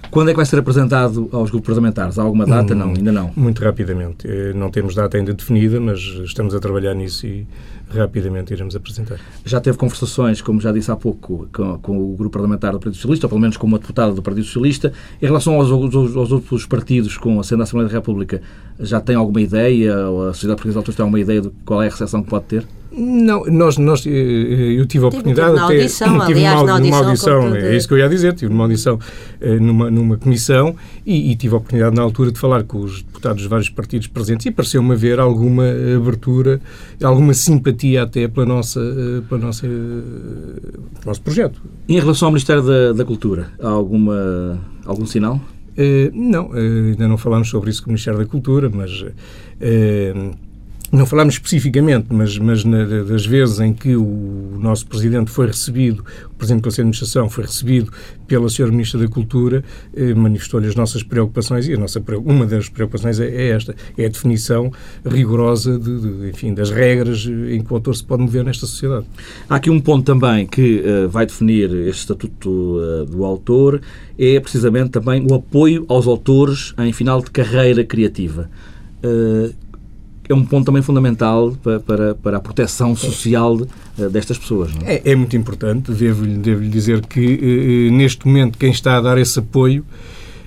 Quando 0.10 0.29
é 0.29 0.31
que 0.31 0.38
vai 0.38 0.46
ser 0.46 0.57
apresentado 0.60 1.29
aos 1.31 1.50
grupos 1.50 1.67
parlamentares? 1.67 2.17
Há 2.17 2.24
alguma 2.24 2.46
data? 2.46 2.74
Hum, 2.74 2.77
não, 2.77 2.89
ainda 2.89 3.12
não. 3.12 3.31
Muito 3.36 3.62
rapidamente. 3.63 4.25
Eh, 4.27 4.53
não 4.53 4.72
temos 4.72 4.96
data 4.96 5.17
ainda 5.17 5.34
definida, 5.34 5.79
mas 5.79 6.00
estamos 6.00 6.55
a 6.55 6.60
trabalhar 6.60 6.93
nisso 6.93 7.27
e 7.27 7.46
rapidamente 7.89 8.53
iremos 8.53 8.75
apresentar. 8.75 9.19
Já 9.46 9.60
teve 9.60 9.77
conversações, 9.77 10.41
como 10.41 10.60
já 10.62 10.72
disse 10.72 10.91
há 10.91 10.96
pouco, 10.96 11.48
com, 11.51 11.77
com 11.79 12.13
o 12.13 12.15
grupo 12.15 12.31
parlamentar 12.31 12.72
do 12.72 12.79
Partido 12.79 12.96
Socialista, 12.96 13.25
ou 13.25 13.29
pelo 13.29 13.41
menos 13.41 13.57
com 13.57 13.67
uma 13.67 13.79
deputada 13.79 14.13
do 14.13 14.22
Partido 14.22 14.46
Socialista. 14.46 14.93
Em 15.22 15.25
relação 15.25 15.55
aos, 15.55 15.69
aos, 15.72 16.15
aos 16.15 16.31
outros 16.31 16.65
partidos 16.65 17.17
com 17.17 17.39
a 17.39 17.43
sede 17.43 17.57
da 17.57 17.63
Assembleia 17.63 17.89
da 17.89 17.96
República, 17.96 18.41
já 18.79 19.01
tem 19.01 19.15
alguma 19.15 19.41
ideia, 19.41 20.07
ou 20.07 20.29
a 20.29 20.34
Sociedade 20.34 20.57
Portuguesa 20.57 20.74
de 20.74 20.77
Autores 20.77 20.96
tem 20.96 21.03
alguma 21.03 21.19
ideia 21.19 21.41
de 21.41 21.50
qual 21.65 21.81
é 21.81 21.88
a 21.88 21.89
recepção 21.89 22.24
que 22.24 22.29
pode 22.29 22.46
ter? 22.46 22.65
Não, 22.98 23.46
nós, 23.46 23.77
nós, 23.77 24.06
eh, 24.08 24.10
eu 24.10 24.86
tive 24.88 25.06
a 25.06 25.10
oportunidade 25.10 25.54
tive, 25.54 25.68
tive 25.68 25.82
audição, 25.82 26.20
tive 26.25 26.39
aliás, 26.39 26.62
uma, 26.62 26.72
audição, 26.72 26.98
numa 26.98 27.10
audição, 27.10 27.56
é 27.56 27.77
isso 27.77 27.88
que 27.88 27.94
eu 27.94 28.00
ia 28.00 28.10
dizer, 28.10 28.34
tive 28.34 28.51
uma 28.51 28.63
audição 28.63 29.00
eh, 29.39 29.60
numa, 29.60 29.92
numa 29.92 30.18
comissão 30.18 30.75
e, 31.06 31.32
e, 31.32 31.36
tive 31.36 31.54
a 31.54 31.58
oportunidade 31.58 31.96
na 31.96 32.01
altura 32.01 32.32
de 32.32 32.39
falar 32.39 32.63
com 32.63 32.80
os 32.80 33.04
deputados 33.04 33.44
dos 33.44 33.50
vários 33.50 33.70
partidos 33.70 34.07
presentes 34.07 34.48
e 34.48 34.51
pareceu-me 34.51 34.94
haver 34.94 35.20
alguma 35.20 35.64
abertura, 35.96 36.60
alguma 37.03 37.36
simpatia 37.36 38.01
até 38.01 38.27
pela 38.27 38.48
nossa, 38.48 38.79
eh, 38.79 39.22
pela 39.29 39.42
nossa, 39.42 39.68
pelo 39.68 41.05
nosso 41.05 41.22
projeto. 41.22 41.62
E 41.88 41.96
em 41.96 42.00
relação 42.00 42.29
ao 42.29 42.31
Ministério 42.31 42.64
da, 42.64 42.94
da 42.94 43.05
Cultura, 43.05 43.51
há 43.62 43.70
alguma, 43.70 44.60
algum 44.86 45.05
sinal? 45.05 45.40
Uh, 45.77 46.10
não, 46.12 46.48
uh, 46.48 46.55
ainda 46.55 47.07
não 47.07 47.20
falámos 47.20 47.50
sobre 47.50 47.70
isso 47.70 47.83
com 47.83 47.90
o 47.90 47.92
Ministério 47.92 48.18
da 48.18 48.25
Cultura, 48.25 48.68
mas 48.68 49.01
uh, 49.01 50.36
não 50.91 51.05
falámos 51.05 51.33
especificamente, 51.33 52.07
mas, 52.09 52.37
mas 52.37 52.63
na, 52.63 52.85
das 52.85 53.25
vezes 53.25 53.59
em 53.59 53.73
que 53.73 53.95
o 53.95 54.57
nosso 54.57 54.87
Presidente 54.87 55.29
foi 55.29 55.47
recebido, 55.47 56.03
o 56.31 56.35
Presidente 56.35 56.61
do 56.61 56.63
Conselho 56.63 56.85
de 56.85 56.89
Administração 56.89 57.29
foi 57.29 57.43
recebido 57.43 57.91
pela 58.25 58.47
Sra. 58.47 58.67
Ministra 58.67 59.00
da 59.00 59.07
Cultura, 59.07 59.63
eh, 59.93 60.13
manifestou-lhe 60.13 60.67
as 60.67 60.75
nossas 60.75 61.03
preocupações 61.03 61.67
e 61.67 61.73
a 61.73 61.77
nossa, 61.77 62.01
uma 62.23 62.45
das 62.45 62.69
preocupações 62.69 63.19
é, 63.19 63.27
é 63.27 63.50
esta, 63.50 63.75
é 63.97 64.05
a 64.05 64.09
definição 64.09 64.71
rigorosa 65.05 65.77
de, 65.77 66.00
de, 66.00 66.29
enfim, 66.29 66.53
das 66.53 66.69
regras 66.69 67.25
em 67.25 67.61
que 67.61 67.71
o 67.71 67.75
autor 67.75 67.95
se 67.95 68.03
pode 68.03 68.23
mover 68.23 68.43
nesta 68.43 68.65
sociedade. 68.65 69.05
Há 69.50 69.55
aqui 69.55 69.69
um 69.69 69.79
ponto 69.79 70.05
também 70.05 70.45
que 70.45 70.81
uh, 70.81 71.09
vai 71.09 71.25
definir 71.25 71.69
este 71.87 72.01
Estatuto 72.01 72.50
uh, 72.50 73.05
do 73.05 73.25
Autor, 73.25 73.81
é 74.17 74.39
precisamente 74.39 74.91
também 74.91 75.25
o 75.29 75.33
apoio 75.33 75.85
aos 75.89 76.07
autores 76.07 76.73
em 76.77 76.93
final 76.93 77.21
de 77.21 77.29
carreira 77.31 77.83
criativa. 77.83 78.50
Uh, 79.03 79.53
é 80.29 80.33
um 80.33 80.44
ponto 80.44 80.66
também 80.66 80.81
fundamental 80.81 81.55
para, 81.63 81.79
para, 81.79 82.16
para 82.16 82.37
a 82.37 82.40
proteção 82.40 82.96
social 82.96 83.57
de, 83.57 83.68
eh, 84.00 84.09
destas 84.09 84.37
pessoas. 84.37 84.72
É? 84.83 84.96
É, 84.96 85.11
é? 85.11 85.16
muito 85.16 85.35
importante. 85.37 85.92
Devo-lhe 85.92 86.37
devo 86.37 86.61
dizer 86.68 87.05
que, 87.05 87.87
eh, 87.90 87.92
neste 87.92 88.27
momento, 88.27 88.57
quem 88.57 88.72
está 88.72 88.98
a 88.98 89.01
dar 89.01 89.18
esse 89.18 89.40
apoio, 89.40 89.85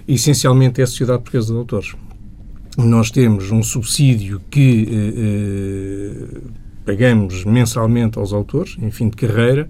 essencialmente, 0.07 0.81
é 0.81 0.85
a 0.85 0.87
Sociedade 0.87 1.23
Portuguesa 1.23 1.53
de 1.53 1.59
Autores. 1.59 1.95
Nós 2.77 3.11
temos 3.11 3.51
um 3.51 3.63
subsídio 3.63 4.41
que 4.51 4.89
eh, 4.91 5.15
eh 5.17 6.61
pagamos 6.85 7.45
mensalmente 7.45 8.19
aos 8.19 8.33
autores, 8.33 8.77
em 8.81 8.91
fim 8.91 9.09
de 9.09 9.17
carreira, 9.17 9.69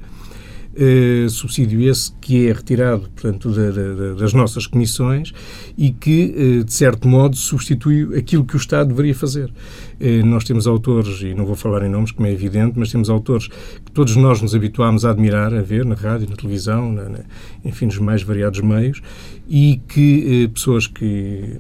eh, 0.76 1.26
subsídio 1.28 1.80
esse 1.83 2.12
que 2.20 2.46
é 2.46 2.52
retirado, 2.52 3.09
portanto, 3.11 3.50
da, 3.50 3.70
da, 3.70 4.14
das 4.14 4.33
nossas 4.33 4.66
comissões 4.66 5.33
e 5.76 5.90
que, 5.90 6.35
eh, 6.37 6.64
de 6.64 6.72
certo 6.72 7.09
modo, 7.09 7.35
substitui 7.35 8.16
aquilo 8.16 8.44
que 8.44 8.54
o 8.54 8.56
Estado 8.56 8.88
deveria 8.88 9.14
fazer. 9.14 9.52
Eh, 9.98 10.22
nós 10.22 10.44
temos 10.44 10.66
autores, 10.66 11.22
e 11.22 11.35
não 11.35 11.44
vou 11.44 11.56
falar 11.56 11.85
em 11.85 11.88
nomes, 11.88 12.12
como 12.12 12.28
é 12.28 12.33
evidente, 12.33 12.78
mas 12.78 12.90
temos 12.90 13.11
autores 13.11 13.48
que 13.48 13.90
todos 13.92 14.14
nós 14.14 14.40
nos 14.40 14.54
habituámos 14.54 15.04
a 15.04 15.11
admirar, 15.11 15.52
a 15.52 15.62
ver 15.62 15.85
na 15.85 15.96
rádio, 15.96 16.30
na 16.30 16.37
televisão, 16.37 16.92
na, 16.92 17.09
na, 17.09 17.20
enfim, 17.64 17.87
nos 17.87 17.98
mais 17.98 18.22
variados 18.22 18.61
meios, 18.61 19.02
e 19.48 19.80
que 19.88 20.48
pessoas 20.54 20.87
que 20.87 21.59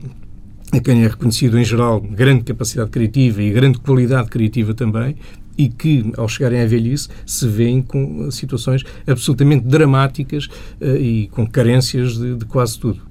a 0.72 0.78
quem 0.78 1.02
é 1.02 1.08
reconhecido 1.08 1.58
em 1.58 1.64
geral 1.64 2.00
grande 2.00 2.44
capacidade 2.44 2.90
criativa 2.90 3.42
e 3.42 3.50
grande 3.50 3.78
qualidade 3.80 4.28
criativa 4.28 4.72
também, 4.72 5.16
e 5.60 5.68
que, 5.68 6.10
ao 6.16 6.26
chegarem 6.26 6.62
à 6.62 6.66
velhice, 6.66 7.08
se 7.26 7.46
veem 7.46 7.82
com 7.82 8.30
situações 8.30 8.82
absolutamente 9.06 9.66
dramáticas 9.66 10.46
uh, 10.80 10.96
e 10.96 11.28
com 11.28 11.46
carências 11.46 12.16
de, 12.16 12.36
de 12.36 12.46
quase 12.46 12.78
tudo. 12.78 13.02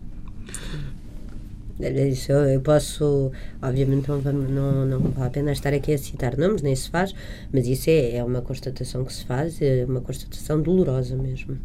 Isso 1.79 2.31
eu 2.31 2.59
posso, 2.59 3.31
obviamente 3.61 4.09
não, 4.09 4.19
não, 4.19 4.85
não 4.85 4.99
vale 5.11 5.27
a 5.27 5.29
pena 5.29 5.51
estar 5.51 5.73
aqui 5.73 5.93
a 5.93 5.97
citar 5.97 6.35
nomes, 6.37 6.63
nem 6.63 6.75
se 6.75 6.89
faz, 6.89 7.13
mas 7.53 7.67
isso 7.67 7.89
é, 7.89 8.17
é 8.17 8.23
uma 8.23 8.41
constatação 8.41 9.05
que 9.05 9.13
se 9.13 9.23
faz, 9.23 9.61
é 9.61 9.85
uma 9.87 10.01
constatação 10.01 10.59
dolorosa 10.59 11.15
mesmo. 11.15 11.55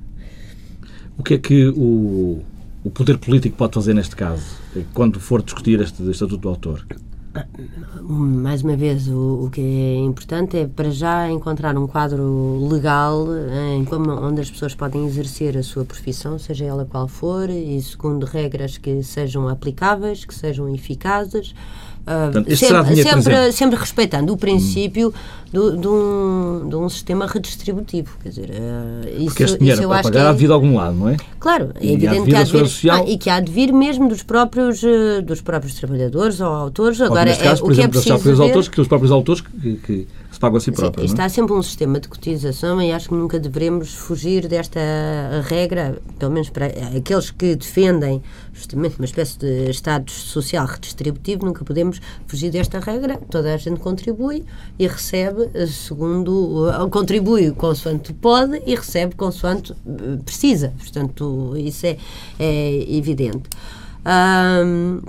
O 1.17 1.23
que 1.23 1.35
é 1.35 1.39
que 1.39 1.67
o, 1.67 2.43
o 2.85 2.91
poder 2.91 3.17
político 3.19 3.57
pode 3.57 3.73
fazer 3.75 3.95
neste 3.95 4.15
caso, 4.15 4.45
quando 4.93 5.19
for 5.19 5.43
discutir 5.43 5.81
este 5.81 6.03
Estatuto 6.11 6.43
do 6.43 6.49
Autor? 6.49 6.87
Mais 8.03 8.63
uma 8.63 8.77
vez, 8.77 9.09
o, 9.09 9.45
o, 9.45 9.51
que 9.51 9.61
é 9.61 9.97
importante 9.97 10.57
é 10.57 10.67
para 10.67 10.91
já 10.91 11.31
encontrar 11.31 11.77
um 11.77 11.87
quadro 11.87 12.69
legal 12.69 13.27
em 13.77 13.85
como, 13.85 14.11
onde 14.11 14.41
as 14.41 14.51
pessoas 14.51 14.75
podem 14.75 15.05
exercer 15.07 15.57
a 15.57 15.63
sua 15.63 15.85
profissão, 15.85 16.39
seja 16.39 16.65
ela 16.65 16.85
qual 16.85 17.09
for, 17.09 17.51
e 17.51 17.81
segundo 17.83 18.25
regras 18.25 18.79
que 18.79 19.03
sejam 19.03 19.49
aplicáveis, 19.49 20.25
que 20.25 20.35
sejam 20.35 20.73
eficazes, 20.73 21.55
Portanto, 22.05 22.57
sempre, 22.57 23.03
sempre, 23.03 23.53
sempre, 23.53 23.79
respeitando 23.79 24.33
o 24.33 24.37
princípio 24.37 25.13
do, 25.51 25.75
de, 25.77 25.89
um, 25.89 26.69
de 26.69 26.77
um 26.77 26.89
sistema 26.89 27.27
redistributivo. 27.27 28.19
Quer 28.23 28.29
dizer, 28.29 28.51
uh, 28.51 29.09
isso, 29.09 29.25
Porque 29.27 29.43
este 29.45 29.59
dinheiro 29.59 29.91
acho 29.91 30.03
pagar 30.03 30.11
que 30.11 30.19
é, 30.19 30.29
há 30.29 30.33
de 30.33 30.39
vir 30.39 30.47
de 30.47 30.53
algum 30.53 30.77
lado, 30.77 30.97
não 30.97 31.09
é? 31.09 31.17
Claro, 31.41 31.71
é 31.81 31.87
evidente 31.87 32.29
que 32.29 32.37
há 32.37 32.43
de 32.43 32.53
vir, 32.53 32.59
social... 32.59 33.05
ah, 33.07 33.11
e 33.11 33.17
que 33.17 33.31
há 33.31 33.41
de 33.41 33.51
vir 33.51 33.73
mesmo 33.73 34.07
dos 34.07 34.23
próprios, 34.23 34.83
uh, 34.83 35.23
dos 35.23 35.41
próprios 35.41 35.75
trabalhadores 35.77 36.41
ou 36.41 36.49
autores. 36.49 37.01
Agora, 37.01 37.35
caso, 37.35 37.65
é, 37.65 37.67
o 37.67 37.75
que 37.75 37.81
é 37.81 37.89
preciso 37.89 38.19
ver... 38.19 38.43
autores, 38.43 38.69
que 38.69 38.81
os 38.81 38.89
próprios 38.89 39.11
autores 39.11 39.41
que, 39.41 39.77
que, 39.77 40.07
pagam 40.45 40.59
a 40.59 40.61
si 40.61 40.73
próprios. 40.73 41.11
Sim, 41.11 41.15
está 41.15 41.29
sempre 41.29 41.55
um 41.55 41.63
sistema 41.63 41.99
de 41.99 42.09
cotização 42.09 42.81
e 42.83 42.93
acho 42.93 43.09
que 43.09 43.15
nunca 43.15 43.39
devemos 43.39 43.95
fugir 43.95 44.47
desta 44.47 44.81
regra, 45.49 45.99
pelo 46.19 46.33
menos 46.33 46.51
para 46.51 46.67
aqueles 46.67 47.31
que 47.31 47.57
defendem 47.57 48.23
justamente 48.53 48.99
uma 48.99 49.05
espécie 49.05 49.39
de 49.39 49.71
Estado 49.71 50.11
social 50.11 50.67
redistributivo, 50.67 51.47
nunca 51.47 51.65
podemos 51.65 52.01
fugir 52.27 52.51
desta 52.51 52.79
regra. 52.79 53.19
Toda 53.31 53.55
a 53.55 53.57
gente 53.57 53.81
contribui 53.81 54.45
e 54.79 54.87
recebe 54.87 55.51
segundo. 55.67 56.71
contribui 56.91 57.51
consoante 57.53 58.13
pode 58.13 58.63
e 58.67 58.75
recebe 58.75 59.15
consoante 59.15 59.73
eh, 59.73 60.19
precisa. 60.25 60.73
Portanto, 60.79 61.55
isso 61.57 61.87
é, 61.87 61.97
é 62.39 62.97
evidente. 62.97 63.49
Um, 64.07 65.01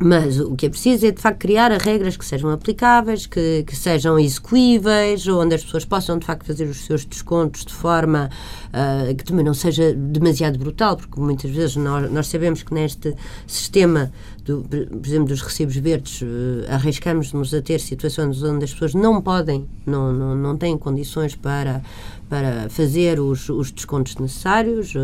mas 0.00 0.38
o 0.38 0.54
que 0.54 0.66
é 0.66 0.68
preciso 0.68 1.06
é, 1.06 1.10
de 1.10 1.20
facto, 1.20 1.38
criar 1.40 1.72
regras 1.72 2.16
que 2.16 2.24
sejam 2.24 2.50
aplicáveis, 2.50 3.26
que, 3.26 3.64
que 3.66 3.74
sejam 3.74 4.18
execuíveis, 4.18 5.26
onde 5.26 5.56
as 5.56 5.64
pessoas 5.64 5.84
possam, 5.84 6.18
de 6.18 6.24
facto, 6.24 6.44
fazer 6.46 6.64
os 6.66 6.84
seus 6.84 7.04
descontos 7.04 7.64
de 7.64 7.74
forma 7.74 8.30
uh, 8.68 9.14
que 9.14 9.24
também 9.24 9.44
não 9.44 9.54
seja 9.54 9.92
demasiado 9.92 10.56
brutal, 10.56 10.96
porque 10.96 11.20
muitas 11.20 11.50
vezes 11.50 11.74
nós, 11.76 12.10
nós 12.12 12.28
sabemos 12.28 12.62
que 12.62 12.72
neste 12.72 13.12
sistema, 13.46 14.12
do, 14.48 14.62
por 14.62 15.06
exemplo, 15.06 15.28
dos 15.28 15.42
recibos 15.42 15.76
verdes, 15.76 16.22
uh, 16.22 16.26
arriscamos-nos 16.70 17.52
a 17.52 17.60
ter 17.60 17.78
situações 17.78 18.42
onde 18.42 18.64
as 18.64 18.72
pessoas 18.72 18.94
não 18.94 19.20
podem, 19.20 19.68
não, 19.86 20.12
não, 20.12 20.34
não 20.34 20.56
têm 20.56 20.76
condições 20.76 21.34
para 21.34 21.82
para 22.28 22.68
fazer 22.68 23.18
os, 23.18 23.48
os 23.48 23.70
descontos 23.70 24.16
necessários. 24.16 24.94
Uh, 24.94 24.98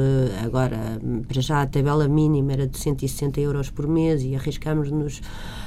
agora, 0.44 0.78
para 1.26 1.40
já, 1.40 1.62
a 1.62 1.66
tabela 1.66 2.06
mínima 2.06 2.52
era 2.52 2.66
de 2.66 2.78
160 2.78 3.40
euros 3.40 3.70
por 3.70 3.86
mês 3.86 4.22
e 4.22 4.34
arriscamos-nos 4.34 5.22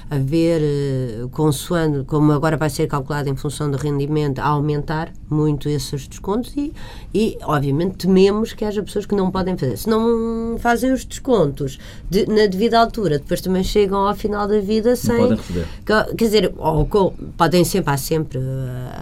a 0.10 0.18
ver, 0.18 0.62
uh, 0.62 1.30
consoante, 1.30 2.06
como 2.06 2.32
agora 2.32 2.56
vai 2.56 2.70
ser 2.70 2.88
calculado 2.88 3.30
em 3.30 3.36
função 3.36 3.70
do 3.70 3.78
rendimento, 3.78 4.40
a 4.40 4.46
aumentar 4.46 5.12
muito 5.30 5.68
esses 5.68 6.08
descontos 6.08 6.54
e, 6.56 6.74
e, 7.14 7.38
obviamente, 7.44 8.08
tememos 8.08 8.54
que 8.54 8.64
haja 8.64 8.84
pessoas 8.84 9.06
que 9.06 9.16
não 9.16 9.32
podem 9.32 9.58
fazer. 9.58 9.78
Se 9.78 9.90
não 9.90 10.58
fazem 10.60 10.94
os 10.94 11.04
descontos 11.04 11.80
de, 12.10 12.26
na 12.28 12.46
devida 12.46 12.80
altura, 12.80 13.18
depois 13.18 13.42
também 13.42 13.64
chegam 13.68 14.08
ao 14.08 14.16
final 14.16 14.48
da 14.48 14.60
vida 14.60 14.96
sem. 14.96 15.16
Não 15.16 15.22
podem 15.22 15.38
receber. 15.38 15.68
Quer 15.86 16.26
dizer, 16.26 16.54
ou, 16.58 16.88
ou, 16.92 17.14
podem 17.38 17.64
sempre, 17.64 17.94
há 17.94 17.98
sempre, 17.98 18.40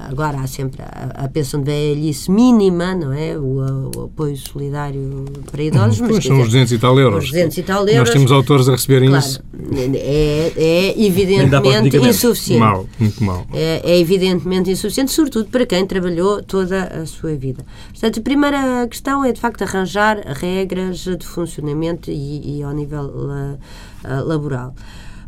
agora 0.10 0.40
há 0.40 0.48
sempre 0.48 0.82
a, 0.82 1.26
a 1.26 1.28
pensão 1.28 1.62
de 1.62 1.66
velhice 1.66 2.32
mínima, 2.32 2.96
não 2.96 3.14
é? 3.14 3.38
O, 3.38 3.92
o 3.96 4.04
apoio 4.06 4.38
solidário 4.38 5.26
para 5.52 5.64
idosos. 5.64 6.02
Hum, 6.02 6.08
mas, 6.12 6.24
são 6.24 6.40
os 6.42 6.48
200 6.48 6.72
e 6.74 6.78
tal 6.78 7.00
euros. 7.00 7.26
Os 7.26 7.32
200 7.32 7.58
e 7.58 7.64
tal 7.64 7.88
euros. 7.88 8.10
Nós 8.10 8.10
temos 8.10 8.32
autores 8.32 8.68
a 8.68 8.72
receberem 8.72 9.10
claro, 9.10 9.26
isso. 9.26 9.44
É, 9.96 10.54
é 10.56 11.02
evidentemente 11.04 11.98
insuficiente. 11.98 12.60
Mal, 12.60 12.86
muito 13.00 13.24
mal. 13.24 13.46
É, 13.54 13.82
é, 13.84 14.00
evidentemente 14.00 14.70
insuficiente, 14.70 15.12
sobretudo 15.12 15.50
para 15.50 15.66
quem 15.66 15.86
trabalhou 15.86 16.42
toda 16.42 16.84
a 16.84 17.06
sua 17.06 17.36
vida. 17.36 17.66
Portanto, 17.92 18.20
a 18.20 18.24
primeira 18.24 18.88
questão 18.88 19.24
é, 19.24 19.32
de 19.32 19.40
facto, 19.40 19.64
arranjar 19.64 20.20
regras 20.26 21.00
de 21.00 21.26
funcionamento 21.26 22.10
e, 22.10 22.60
e 22.60 22.64
ao 22.64 22.72
nível 22.72 23.06
uh, 23.06 23.60
laboral. 24.22 24.74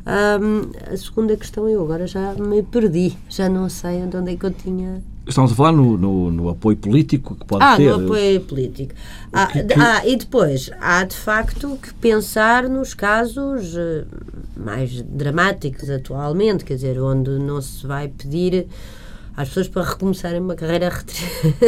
Um, 0.05 0.71
a 0.93 0.95
segunda 0.95 1.35
questão, 1.35 1.67
eu 1.67 1.83
agora 1.83 2.07
já 2.07 2.33
me 2.35 2.63
perdi, 2.63 3.13
já 3.29 3.49
não 3.49 3.67
sei 3.67 4.03
onde 4.03 4.31
é 4.31 4.35
que 4.37 4.45
eu 4.45 4.51
tinha 4.51 5.03
Estamos 5.27 5.51
a 5.51 5.55
falar 5.55 5.73
no, 5.73 5.97
no, 5.97 6.31
no, 6.31 6.49
apoio 6.49 6.77
político 6.77 7.35
que 7.35 7.45
pode 7.45 7.61
ah, 7.61 7.75
ter. 7.75 7.89
Ah, 7.89 7.97
no 7.97 8.05
apoio 8.05 8.41
político. 8.41 8.93
Ah, 9.33 9.47
que, 9.47 9.61
que... 9.61 9.73
ah, 9.79 10.07
e 10.07 10.15
depois, 10.15 10.71
há 10.79 11.03
de 11.03 11.15
facto 11.17 11.77
que 11.81 11.93
pensar 11.95 12.69
nos 12.69 12.93
casos 12.93 13.75
uh, 13.75 14.07
mais 14.55 15.01
dramáticos 15.01 15.89
atualmente, 15.89 16.63
quer 16.63 16.75
dizer, 16.75 17.01
onde 17.01 17.31
não 17.31 17.61
se 17.61 17.85
vai 17.85 18.07
pedir 18.07 18.67
às 19.35 19.49
pessoas 19.49 19.67
para 19.67 19.83
recomeçarem 19.83 20.39
uma 20.39 20.55
carreira 20.55 20.89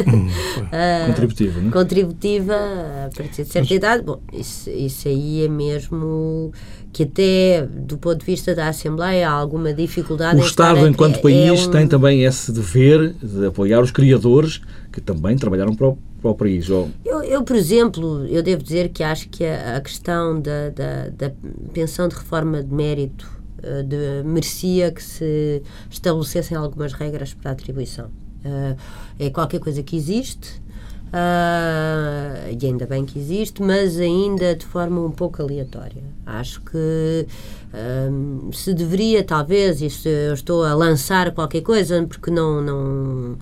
hum, 0.08 0.28
uh, 0.28 1.08
contributiva, 1.08 1.60
né? 1.60 1.72
contributiva 1.72 2.56
a 2.56 3.15
partir 3.15 3.43
de 3.43 3.50
certa 3.50 3.60
Mas... 3.60 3.72
idade. 3.72 4.04
Bom, 4.04 4.22
isso, 4.32 4.69
isso 4.69 5.08
aí 5.08 5.43
é 5.43 5.50
mesmo 5.50 6.54
que 6.91 7.04
até 7.04 7.67
do 7.67 7.97
ponto 7.97 8.19
de 8.19 8.25
vista 8.25 8.56
da 8.56 8.67
Assembleia 8.67 9.30
há 9.30 9.32
alguma 9.32 9.73
dificuldade 9.73 10.39
o 10.39 10.43
Estado 10.43 10.88
enquanto 10.88 11.17
é, 11.17 11.21
país 11.21 11.60
é 11.60 11.67
um... 11.67 11.71
tem 11.71 11.88
também 11.88 12.23
esse 12.23 12.52
dever 12.52 13.13
de 13.21 13.45
apoiar 13.45 13.82
os 13.82 13.91
criadores 13.91 14.62
que 14.91 14.99
também 14.99 15.38
trabalharam 15.38 15.75
para 15.75 15.89
o, 15.89 15.97
para 16.21 16.32
o 16.32 16.36
país 16.36 16.69
ou... 16.69 16.89
eu, 17.06 17.21
eu, 17.23 17.43
por 17.43 17.56
exemplo 17.56 18.25
eu 18.25 18.41
devo 18.41 18.63
dizer 18.63 18.89
que 18.89 19.04
acho 19.04 19.30
que 19.30 19.45
a, 19.45 19.78
a 19.78 19.82
questão 19.82 20.41
da, 20.41 20.69
da, 20.69 21.10
da, 21.10 21.32
pensão 21.73 22.08
de 22.08 22.15
reforma 22.15 22.63
de 22.63 22.73
mérito 22.73 23.30
uh, 23.60 23.84
de, 23.84 24.23
merecia 24.28 24.91
que 24.91 25.04
se 25.04 25.62
estabelecessem 25.89 26.58
algumas 26.58 26.93
regras 26.93 27.34
para 27.34 27.52
a 27.52 27.54
atribuição. 27.54 28.08
Uh, 28.43 28.75
é 29.19 29.30
qualquer 29.30 29.60
coisa 29.60 29.84
que 29.84 29.97
existe 29.97 30.62
Uh, 31.10 32.56
e 32.62 32.65
ainda 32.65 32.86
bem 32.86 33.04
que 33.04 33.17
existe, 33.17 33.63
mas 33.63 34.00
ainda 34.00 34.56
de 34.56 34.65
forma 34.65 35.02
um 35.02 35.12
pouco 35.12 35.41
aleatória. 35.41 36.04
Acho 36.26 36.62
que 36.62 37.26
uh, 37.74 38.54
se 38.54 38.74
deveria, 38.74 39.24
talvez, 39.24 39.82
isto 39.82 40.08
eu 40.08 40.34
estou 40.34 40.63
a 40.63 40.74
lançar 40.76 41.32
qualquer 41.32 41.62
coisa, 41.62 42.06
porque 42.08 42.30
não. 42.30 42.62
não 42.62 43.38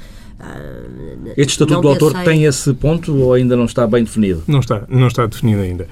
este 1.35 1.51
Estatuto 1.51 1.81
do 1.81 1.87
Autor 1.89 2.13
tem 2.23 2.45
esse 2.45 2.73
ponto 2.73 3.15
ou 3.15 3.33
ainda 3.33 3.55
não 3.55 3.65
está 3.65 3.87
bem 3.87 4.03
definido? 4.03 4.43
Não 4.47 4.59
está, 4.59 4.83
não 4.87 5.07
está 5.07 5.25
definido 5.25 5.61
ainda. 5.61 5.87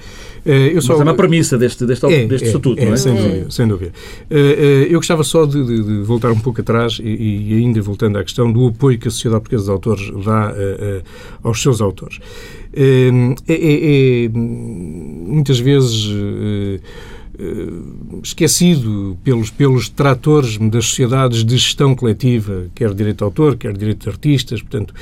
Eh, 0.46 0.76
eu 0.76 0.80
só, 0.80 0.92
Mas 0.92 1.00
é 1.00 1.02
uma 1.02 1.14
premissa 1.14 1.58
deste, 1.58 1.84
deste, 1.84 2.06
é, 2.06 2.24
deste 2.26 2.44
é, 2.44 2.48
estatuto, 2.48 2.80
é, 2.80 2.86
não 2.86 2.94
é? 2.94 2.96
Sem 2.96 3.14
dúvida. 3.14 3.50
Sem 3.50 3.66
dúvida. 3.68 3.92
Eh, 4.30 4.38
eh, 4.38 4.86
eu 4.88 5.00
gostava 5.00 5.24
só 5.24 5.44
de, 5.44 5.64
de, 5.64 5.82
de, 5.82 6.02
voltar 6.02 6.30
um 6.30 6.38
pouco 6.38 6.60
atrás 6.60 7.00
e, 7.02 7.52
e, 7.52 7.54
ainda 7.54 7.82
voltando 7.82 8.16
à 8.16 8.22
questão 8.22 8.52
do 8.52 8.68
apoio 8.68 8.96
que 8.96 9.08
a 9.08 9.10
Sociedade 9.10 9.42
Portuguesa 9.42 9.64
de 9.64 9.70
Autores 9.72 10.24
dá 10.24 10.54
aos 11.42 11.60
seus 11.60 11.80
autores. 11.80 12.20
É, 12.72 13.08
é, 13.48 14.24
é 14.26 14.28
muitas 14.28 15.58
vezes 15.58 16.10
esquecido 18.22 19.16
pelos, 19.22 19.50
pelos 19.50 19.88
detratores 19.88 20.58
das 20.58 20.86
sociedades 20.86 21.44
de 21.44 21.56
gestão 21.56 21.94
coletiva, 21.94 22.66
quer 22.74 22.92
direito 22.94 23.18
de 23.18 23.24
autor, 23.24 23.56
quer 23.56 23.76
direito 23.76 24.04
de 24.04 24.08
artistas, 24.08 24.62
portanto, 24.62 24.94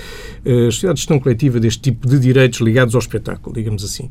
a 0.44 0.70
sociedade 0.70 0.94
de 0.94 1.00
gestão 1.00 1.20
coletiva 1.20 1.60
deste 1.60 1.80
tipo 1.80 2.08
de 2.08 2.18
direitos 2.18 2.60
ligados 2.60 2.94
ao 2.94 3.00
espetáculo, 3.00 3.54
digamos 3.54 3.84
assim, 3.84 4.04
uh, 4.04 4.10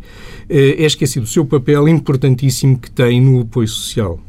é 0.50 0.86
esquecido 0.86 1.24
o 1.24 1.28
seu 1.28 1.46
papel 1.46 1.88
importantíssimo 1.88 2.78
que 2.78 2.90
tem 2.90 3.22
no 3.22 3.42
apoio 3.42 3.68
social. 3.68 4.20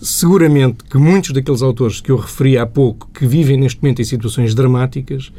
seguramente 0.00 0.84
que 0.84 0.96
muitos 0.96 1.32
daqueles 1.32 1.62
autores 1.62 2.00
que 2.00 2.10
eu 2.10 2.16
referi 2.16 2.56
há 2.56 2.66
pouco, 2.66 3.08
que 3.12 3.26
vivem 3.26 3.56
neste 3.56 3.82
momento 3.82 4.00
em 4.00 4.04
situações 4.04 4.54
dramáticas, 4.54 5.32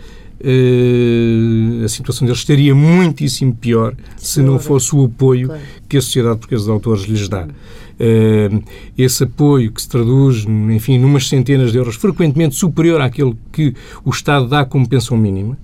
a 1.84 1.88
situação 1.88 2.26
deles 2.26 2.40
estaria 2.40 2.76
muitíssimo 2.76 3.56
pior 3.56 3.96
se 4.18 4.42
não 4.42 4.60
fosse 4.60 4.94
o 4.94 5.06
apoio 5.06 5.50
que 5.88 5.98
a 5.98 6.02
Sociedade 6.02 6.38
Portuguesa 6.40 6.66
de 6.66 6.72
Autores 6.72 7.04
lhes 7.04 7.30
dá. 7.30 7.48
Uh, 7.94 8.64
esse 8.98 9.24
apoio 9.24 9.72
que 9.72 9.82
se 9.82 9.88
traduz, 9.88 10.46
enfim, 10.46 10.98
numas 10.98 11.30
centenas 11.30 11.72
de 11.72 11.78
euros, 11.78 11.96
frequentemente 11.96 12.56
superior 12.56 13.00
àquele 13.00 13.38
que 13.52 13.74
o 14.04 14.10
Estado 14.10 14.48
dá 14.48 14.66
como 14.66 14.88
pensão 14.90 15.16
mínima. 15.16 15.58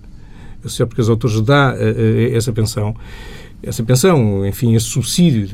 A 0.59 0.69
Sociedade 0.69 0.95
Portuguesa 0.95 1.07
de 1.07 1.11
Autores 1.11 1.41
dá 1.41 1.73
uh, 1.73 2.35
essa 2.35 2.53
pensão, 2.53 2.95
essa 3.61 3.83
pensão, 3.83 4.45
enfim, 4.47 4.75
esse 4.75 4.85
subsídio 4.85 5.49